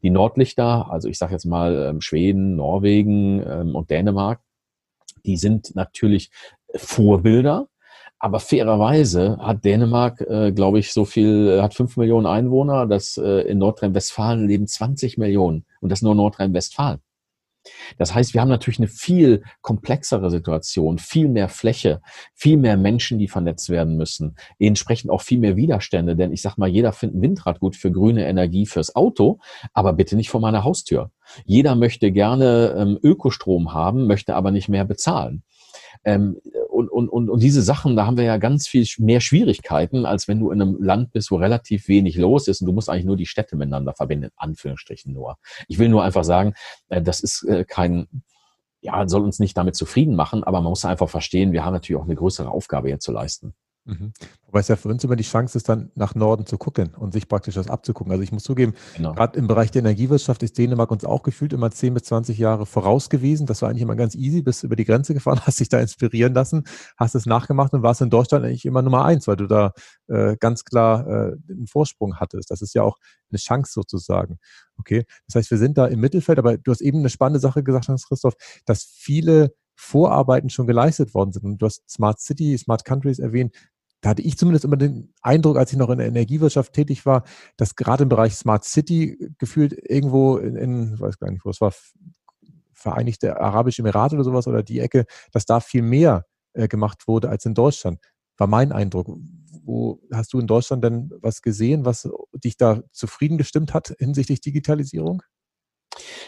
die 0.02 0.10
Nordlichter, 0.10 0.90
also 0.90 1.08
ich 1.08 1.18
sage 1.18 1.32
jetzt 1.32 1.46
mal 1.46 1.90
ähm, 1.90 2.00
Schweden, 2.00 2.56
Norwegen 2.56 3.42
ähm, 3.46 3.74
und 3.74 3.90
Dänemark, 3.90 4.40
die 5.24 5.36
sind 5.36 5.74
natürlich 5.74 6.30
Vorbilder. 6.74 7.68
Aber 8.18 8.40
fairerweise 8.40 9.36
hat 9.38 9.64
Dänemark, 9.64 10.22
äh, 10.22 10.50
glaube 10.50 10.78
ich, 10.78 10.92
so 10.92 11.04
viel, 11.04 11.60
hat 11.60 11.74
fünf 11.74 11.98
Millionen 11.98 12.26
Einwohner, 12.26 12.86
dass 12.86 13.18
äh, 13.18 13.42
in 13.42 13.58
Nordrhein-Westfalen 13.58 14.46
leben 14.46 14.66
20 14.66 15.18
Millionen 15.18 15.66
und 15.80 15.92
das 15.92 16.00
nur 16.00 16.14
Nordrhein-Westfalen. 16.14 17.00
Das 17.98 18.14
heißt, 18.14 18.34
wir 18.34 18.40
haben 18.40 18.48
natürlich 18.48 18.78
eine 18.78 18.88
viel 18.88 19.42
komplexere 19.62 20.30
Situation, 20.30 20.98
viel 20.98 21.28
mehr 21.28 21.48
Fläche, 21.48 22.00
viel 22.34 22.56
mehr 22.56 22.76
Menschen, 22.76 23.18
die 23.18 23.28
vernetzt 23.28 23.70
werden 23.70 23.96
müssen, 23.96 24.36
entsprechend 24.58 25.10
auch 25.10 25.22
viel 25.22 25.38
mehr 25.38 25.56
Widerstände, 25.56 26.16
denn 26.16 26.32
ich 26.32 26.42
sag 26.42 26.56
mal, 26.56 26.68
jeder 26.68 26.92
findet 26.92 27.22
Windrad 27.22 27.60
gut 27.60 27.76
für 27.76 27.90
grüne 27.90 28.26
Energie 28.26 28.66
fürs 28.66 28.94
Auto, 28.96 29.38
aber 29.72 29.92
bitte 29.92 30.16
nicht 30.16 30.30
vor 30.30 30.40
meiner 30.40 30.64
Haustür. 30.64 31.10
Jeder 31.44 31.74
möchte 31.74 32.12
gerne 32.12 32.74
ähm, 32.78 32.98
Ökostrom 33.02 33.72
haben, 33.72 34.06
möchte 34.06 34.34
aber 34.34 34.50
nicht 34.50 34.68
mehr 34.68 34.84
bezahlen. 34.84 35.42
Ähm, 36.04 36.36
und, 36.76 36.90
und, 36.90 37.08
und, 37.08 37.30
und 37.30 37.42
diese 37.42 37.62
Sachen, 37.62 37.96
da 37.96 38.06
haben 38.06 38.18
wir 38.18 38.24
ja 38.24 38.36
ganz 38.36 38.68
viel 38.68 38.86
mehr 38.98 39.20
Schwierigkeiten, 39.20 40.04
als 40.04 40.28
wenn 40.28 40.40
du 40.40 40.50
in 40.50 40.60
einem 40.60 40.82
Land 40.82 41.12
bist, 41.12 41.30
wo 41.30 41.36
relativ 41.36 41.88
wenig 41.88 42.16
los 42.16 42.48
ist 42.48 42.60
und 42.60 42.66
du 42.66 42.72
musst 42.72 42.90
eigentlich 42.90 43.06
nur 43.06 43.16
die 43.16 43.24
Städte 43.24 43.56
miteinander 43.56 43.94
verbinden, 43.94 44.28
Anführungsstrichen 44.36 45.12
nur. 45.12 45.38
Ich 45.68 45.78
will 45.78 45.88
nur 45.88 46.04
einfach 46.04 46.24
sagen, 46.24 46.52
äh, 46.88 47.00
das 47.00 47.20
ist 47.20 47.44
äh, 47.44 47.64
kein, 47.64 48.08
ja, 48.82 49.08
soll 49.08 49.22
uns 49.22 49.38
nicht 49.38 49.56
damit 49.56 49.74
zufrieden 49.74 50.16
machen, 50.16 50.44
aber 50.44 50.60
man 50.60 50.70
muss 50.70 50.84
einfach 50.84 51.08
verstehen, 51.08 51.52
wir 51.52 51.64
haben 51.64 51.72
natürlich 51.72 52.00
auch 52.00 52.06
eine 52.06 52.14
größere 52.14 52.50
Aufgabe 52.50 52.88
hier 52.88 53.00
zu 53.00 53.10
leisten. 53.10 53.54
Mhm. 53.86 54.12
Wobei 54.46 54.60
es 54.60 54.68
ja 54.68 54.74
für 54.74 54.88
uns 54.88 55.04
immer 55.04 55.14
die 55.14 55.22
Chance 55.22 55.56
ist, 55.56 55.68
dann 55.68 55.92
nach 55.94 56.16
Norden 56.16 56.44
zu 56.44 56.58
gucken 56.58 56.94
und 56.96 57.12
sich 57.12 57.28
praktisch 57.28 57.54
das 57.54 57.68
abzugucken. 57.68 58.10
Also 58.10 58.22
ich 58.24 58.32
muss 58.32 58.42
zugeben, 58.42 58.74
genau. 58.96 59.14
gerade 59.14 59.38
im 59.38 59.46
Bereich 59.46 59.70
der 59.70 59.80
Energiewirtschaft 59.80 60.42
ist 60.42 60.58
Dänemark 60.58 60.90
uns 60.90 61.04
auch 61.04 61.22
gefühlt 61.22 61.52
immer 61.52 61.70
10 61.70 61.94
bis 61.94 62.02
20 62.04 62.36
Jahre 62.36 62.66
voraus 62.66 63.08
gewesen. 63.10 63.46
Das 63.46 63.62
war 63.62 63.70
eigentlich 63.70 63.82
immer 63.82 63.94
ganz 63.94 64.16
easy, 64.16 64.42
bist 64.42 64.64
über 64.64 64.74
die 64.74 64.84
Grenze 64.84 65.14
gefahren, 65.14 65.40
hast 65.46 65.60
dich 65.60 65.68
da 65.68 65.78
inspirieren 65.78 66.34
lassen, 66.34 66.64
hast 66.96 67.14
es 67.14 67.26
nachgemacht 67.26 67.72
und 67.74 67.82
warst 67.82 68.00
in 68.00 68.10
Deutschland 68.10 68.44
eigentlich 68.44 68.66
immer 68.66 68.82
Nummer 68.82 69.04
eins, 69.04 69.28
weil 69.28 69.36
du 69.36 69.46
da 69.46 69.72
äh, 70.08 70.36
ganz 70.38 70.64
klar 70.64 71.06
äh, 71.06 71.36
einen 71.48 71.68
Vorsprung 71.68 72.16
hattest. 72.16 72.50
Das 72.50 72.62
ist 72.62 72.74
ja 72.74 72.82
auch 72.82 72.98
eine 73.30 73.38
Chance 73.38 73.72
sozusagen. 73.72 74.38
Okay, 74.78 75.04
das 75.26 75.36
heißt, 75.36 75.50
wir 75.50 75.58
sind 75.58 75.78
da 75.78 75.86
im 75.86 76.00
Mittelfeld, 76.00 76.38
aber 76.38 76.58
du 76.58 76.72
hast 76.72 76.80
eben 76.80 76.98
eine 76.98 77.08
spannende 77.08 77.40
Sache 77.40 77.62
gesagt, 77.62 77.88
Hans-Christoph, 77.88 78.34
dass 78.66 78.82
viele 78.84 79.54
Vorarbeiten 79.76 80.50
schon 80.50 80.66
geleistet 80.66 81.14
worden 81.14 81.32
sind. 81.32 81.44
Und 81.44 81.58
du 81.58 81.66
hast 81.66 81.88
Smart 81.88 82.18
City, 82.20 82.56
Smart 82.58 82.84
Countries 82.84 83.18
erwähnt 83.18 83.54
da 84.06 84.10
hatte 84.10 84.22
ich 84.22 84.38
zumindest 84.38 84.64
immer 84.64 84.76
den 84.76 85.12
Eindruck, 85.20 85.56
als 85.56 85.72
ich 85.72 85.78
noch 85.78 85.90
in 85.90 85.98
der 85.98 86.06
Energiewirtschaft 86.06 86.72
tätig 86.72 87.06
war, 87.06 87.24
dass 87.56 87.74
gerade 87.74 88.04
im 88.04 88.08
Bereich 88.08 88.36
Smart 88.36 88.62
City 88.62 89.34
gefühlt 89.36 89.76
irgendwo 89.90 90.36
in, 90.36 90.54
in 90.54 91.00
weiß 91.00 91.18
gar 91.18 91.28
nicht, 91.32 91.44
wo 91.44 91.50
es 91.50 91.60
war, 91.60 91.74
Vereinigte 92.72 93.40
Arabische 93.40 93.82
Emirate 93.82 94.14
oder 94.14 94.22
sowas 94.22 94.46
oder 94.46 94.62
die 94.62 94.78
Ecke, 94.78 95.06
dass 95.32 95.44
da 95.44 95.58
viel 95.58 95.82
mehr 95.82 96.24
äh, 96.52 96.68
gemacht 96.68 97.08
wurde 97.08 97.30
als 97.30 97.46
in 97.46 97.54
Deutschland. 97.54 97.98
War 98.36 98.46
mein 98.46 98.70
Eindruck. 98.70 99.08
Wo 99.64 100.00
hast 100.12 100.32
du 100.32 100.38
in 100.38 100.46
Deutschland 100.46 100.84
denn 100.84 101.10
was 101.20 101.42
gesehen, 101.42 101.84
was 101.84 102.08
dich 102.32 102.56
da 102.56 102.84
zufrieden 102.92 103.38
gestimmt 103.38 103.74
hat 103.74 103.92
hinsichtlich 103.98 104.40
Digitalisierung? 104.40 105.24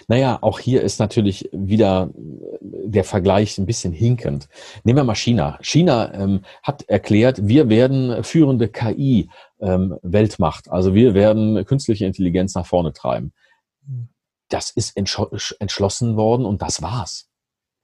Naja, 0.06 0.38
auch 0.40 0.58
hier 0.58 0.82
ist 0.82 1.00
natürlich 1.00 1.48
wieder 1.52 2.10
der 2.60 3.04
Vergleich 3.04 3.58
ein 3.58 3.66
bisschen 3.66 3.92
hinkend. 3.92 4.48
Nehmen 4.84 4.98
wir 4.98 5.04
mal 5.04 5.14
China. 5.14 5.58
China 5.60 6.12
ähm, 6.14 6.42
hat 6.62 6.82
erklärt, 6.88 7.46
wir 7.46 7.68
werden 7.68 8.22
führende 8.24 8.68
KI-Weltmacht. 8.68 10.66
Ähm, 10.66 10.72
also 10.72 10.94
wir 10.94 11.14
werden 11.14 11.64
künstliche 11.64 12.06
Intelligenz 12.06 12.54
nach 12.54 12.66
vorne 12.66 12.92
treiben. 12.92 13.32
Hm. 13.86 14.08
Das 14.48 14.70
ist 14.70 14.96
entschlossen 14.96 16.16
worden 16.16 16.46
und 16.46 16.62
das 16.62 16.80
war's. 16.80 17.27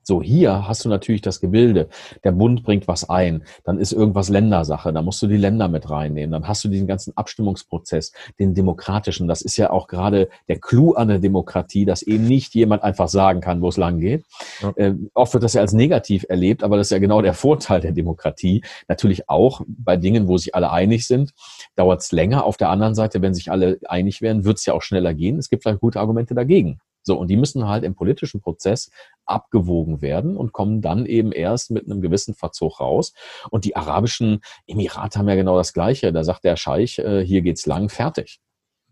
So, 0.06 0.22
hier 0.22 0.68
hast 0.68 0.84
du 0.84 0.90
natürlich 0.90 1.22
das 1.22 1.40
Gebilde. 1.40 1.88
Der 2.24 2.32
Bund 2.32 2.62
bringt 2.62 2.86
was 2.86 3.08
ein. 3.08 3.44
Dann 3.64 3.78
ist 3.78 3.92
irgendwas 3.92 4.28
Ländersache. 4.28 4.92
Da 4.92 5.00
musst 5.00 5.22
du 5.22 5.26
die 5.26 5.38
Länder 5.38 5.68
mit 5.68 5.88
reinnehmen. 5.88 6.30
Dann 6.30 6.46
hast 6.46 6.62
du 6.62 6.68
diesen 6.68 6.86
ganzen 6.86 7.16
Abstimmungsprozess, 7.16 8.12
den 8.38 8.54
demokratischen. 8.54 9.28
Das 9.28 9.40
ist 9.40 9.56
ja 9.56 9.70
auch 9.70 9.86
gerade 9.86 10.28
der 10.48 10.58
Clou 10.60 10.92
an 10.92 11.08
der 11.08 11.20
Demokratie, 11.20 11.86
dass 11.86 12.02
eben 12.02 12.26
nicht 12.26 12.54
jemand 12.54 12.82
einfach 12.82 13.08
sagen 13.08 13.40
kann, 13.40 13.62
wo 13.62 13.68
es 13.68 13.78
lang 13.78 13.98
geht. 13.98 14.24
Ja. 14.60 14.72
Äh, 14.76 14.94
oft 15.14 15.32
wird 15.32 15.42
das 15.42 15.54
ja 15.54 15.62
als 15.62 15.72
negativ 15.72 16.26
erlebt, 16.28 16.62
aber 16.62 16.76
das 16.76 16.88
ist 16.88 16.90
ja 16.90 16.98
genau 16.98 17.22
der 17.22 17.34
Vorteil 17.34 17.80
der 17.80 17.92
Demokratie. 17.92 18.62
Natürlich 18.88 19.28
auch 19.30 19.62
bei 19.66 19.96
Dingen, 19.96 20.28
wo 20.28 20.36
sich 20.36 20.54
alle 20.54 20.70
einig 20.70 21.06
sind, 21.06 21.32
dauert 21.76 22.02
es 22.02 22.12
länger. 22.12 22.44
Auf 22.44 22.58
der 22.58 22.68
anderen 22.68 22.94
Seite, 22.94 23.22
wenn 23.22 23.32
sich 23.32 23.50
alle 23.50 23.78
einig 23.88 24.20
werden, 24.20 24.44
wird 24.44 24.58
es 24.58 24.66
ja 24.66 24.74
auch 24.74 24.82
schneller 24.82 25.14
gehen. 25.14 25.38
Es 25.38 25.48
gibt 25.48 25.62
vielleicht 25.62 25.80
gute 25.80 26.00
Argumente 26.00 26.34
dagegen. 26.34 26.78
So, 27.04 27.18
und 27.18 27.28
die 27.28 27.36
müssen 27.36 27.68
halt 27.68 27.84
im 27.84 27.94
politischen 27.94 28.40
Prozess 28.40 28.90
abgewogen 29.26 30.02
werden 30.02 30.36
und 30.36 30.52
kommen 30.52 30.80
dann 30.80 31.06
eben 31.06 31.32
erst 31.32 31.70
mit 31.70 31.84
einem 31.84 32.00
gewissen 32.00 32.34
Verzug 32.34 32.80
raus. 32.80 33.12
Und 33.50 33.64
die 33.64 33.76
arabischen 33.76 34.40
Emirate 34.66 35.18
haben 35.18 35.28
ja 35.28 35.34
genau 35.34 35.56
das 35.56 35.72
Gleiche. 35.72 36.12
Da 36.12 36.24
sagt 36.24 36.44
der 36.44 36.56
Scheich, 36.56 36.98
äh, 36.98 37.24
hier 37.24 37.42
geht's 37.42 37.66
lang, 37.66 37.88
fertig. 37.88 38.40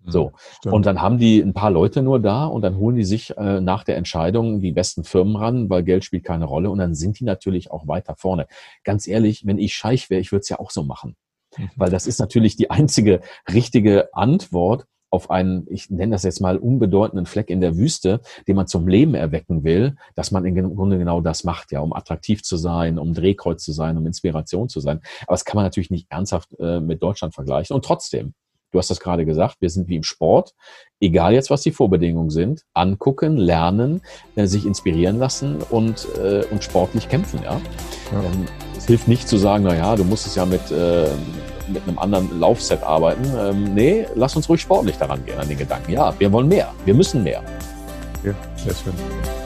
So. 0.05 0.33
Stimmt. 0.59 0.75
Und 0.75 0.87
dann 0.87 1.01
haben 1.01 1.19
die 1.19 1.41
ein 1.41 1.55
paar 1.55 1.71
Leute 1.71 2.03
nur 2.03 2.21
da 2.21 2.45
und 2.47 2.63
dann 2.63 2.77
holen 2.77 2.97
die 2.97 3.05
sich 3.05 3.37
äh, 3.37 3.61
nach 3.61 3.85
der 3.85 3.97
Entscheidung 3.97 4.61
die 4.61 4.73
besten 4.73 5.05
Firmen 5.05 5.37
ran, 5.37 5.71
weil 5.71 5.85
Geld 5.85 6.05
spielt 6.05 6.25
keine 6.25 6.45
Rolle 6.45 6.71
und 6.71 6.79
dann 6.79 6.95
sind 6.95 7.21
die 7.21 7.25
natürlich 7.25 7.71
auch 7.71 7.87
weiter 7.87 8.17
vorne. 8.17 8.47
Ganz 8.85 9.07
ehrlich, 9.07 9.47
wenn 9.47 9.59
ich 9.59 9.75
Scheich 9.75 10.11
wäre, 10.11 10.21
ich 10.21 10.33
würde 10.33 10.43
es 10.43 10.49
ja 10.49 10.59
auch 10.59 10.71
so 10.71 10.83
machen. 10.83 11.17
Mhm. 11.57 11.71
Weil 11.77 11.91
das 11.91 12.07
ist 12.07 12.19
natürlich 12.19 12.57
die 12.57 12.71
einzige 12.71 13.21
richtige 13.53 14.13
Antwort 14.15 14.87
auf 15.13 15.31
einen, 15.31 15.67
ich 15.69 15.91
nenne 15.91 16.13
das 16.13 16.23
jetzt 16.23 16.41
mal 16.41 16.57
unbedeutenden 16.57 17.27
Fleck 17.27 17.51
in 17.51 17.61
der 17.61 17.77
Wüste, 17.77 18.21
den 18.49 18.57
man 18.57 18.67
zum 18.67 18.89
Leben 18.89 19.15
erwecken 19.15 19.63
will, 19.63 19.95
dass 20.15 20.31
man 20.31 20.47
im 20.47 20.75
Grunde 20.75 20.99
genau 20.99 21.21
das 21.21 21.45
macht, 21.45 21.71
ja, 21.71 21.81
um 21.81 21.93
attraktiv 21.93 22.43
zu 22.43 22.57
sein, 22.57 22.99
um 22.99 23.13
Drehkreuz 23.13 23.63
zu 23.63 23.73
sein, 23.73 23.99
um 23.99 24.07
Inspiration 24.07 24.71
zu 24.71 24.81
sein. 24.81 25.01
Aber 25.27 25.35
das 25.35 25.45
kann 25.45 25.57
man 25.57 25.67
natürlich 25.67 25.91
nicht 25.91 26.07
ernsthaft 26.09 26.59
äh, 26.59 26.81
mit 26.81 27.03
Deutschland 27.03 27.35
vergleichen. 27.35 27.75
Und 27.75 27.85
trotzdem, 27.85 28.33
du 28.71 28.79
hast 28.79 28.91
das 28.91 29.01
gerade 29.01 29.27
gesagt, 29.27 29.57
wir 29.61 29.69
sind 29.69 29.87
wie 29.87 29.97
im 29.97 30.03
Sport, 30.03 30.55
egal 30.99 31.35
jetzt, 31.35 31.51
was 31.51 31.61
die 31.61 31.73
Vorbedingungen 31.73 32.31
sind, 32.31 32.63
angucken, 32.73 33.37
lernen, 33.37 34.01
äh, 34.35 34.47
sich 34.47 34.65
inspirieren 34.65 35.19
lassen 35.19 35.59
und, 35.69 36.09
äh, 36.23 36.47
und 36.51 36.65
sportlich 36.65 37.11
kämpfen, 37.11 37.41
ja. 37.45 37.61
ja. 38.13 38.23
Ähm, 38.23 38.47
es 38.79 38.87
hilft 38.87 39.09
nicht 39.09 39.29
zu 39.29 39.37
sagen, 39.37 39.65
na 39.65 39.77
ja, 39.77 39.95
du 39.95 40.05
musst 40.05 40.27
es 40.27 40.37
ja 40.37 40.47
mit, 40.47 40.71
äh, 40.71 41.07
mit 41.69 41.83
einem 41.87 41.99
anderen 41.99 42.39
Laufset 42.39 42.83
arbeiten. 42.83 43.25
Ähm, 43.39 43.75
nee, 43.75 44.07
lass 44.15 44.37
uns 44.37 44.49
ruhig 44.49 44.61
sportlich 44.61 44.97
daran 44.97 45.25
gehen, 45.25 45.39
an 45.39 45.49
den 45.49 45.59
Gedanken. 45.59 45.93
Ja, 45.93 46.15
wir 46.19 46.31
wollen 46.33 46.49
mehr, 46.49 46.69
wir 46.85 46.95
müssen 46.95 47.23
mehr. 47.23 47.43
Ja, 48.25 48.35
sehr 48.57 48.75
schön. 48.75 49.42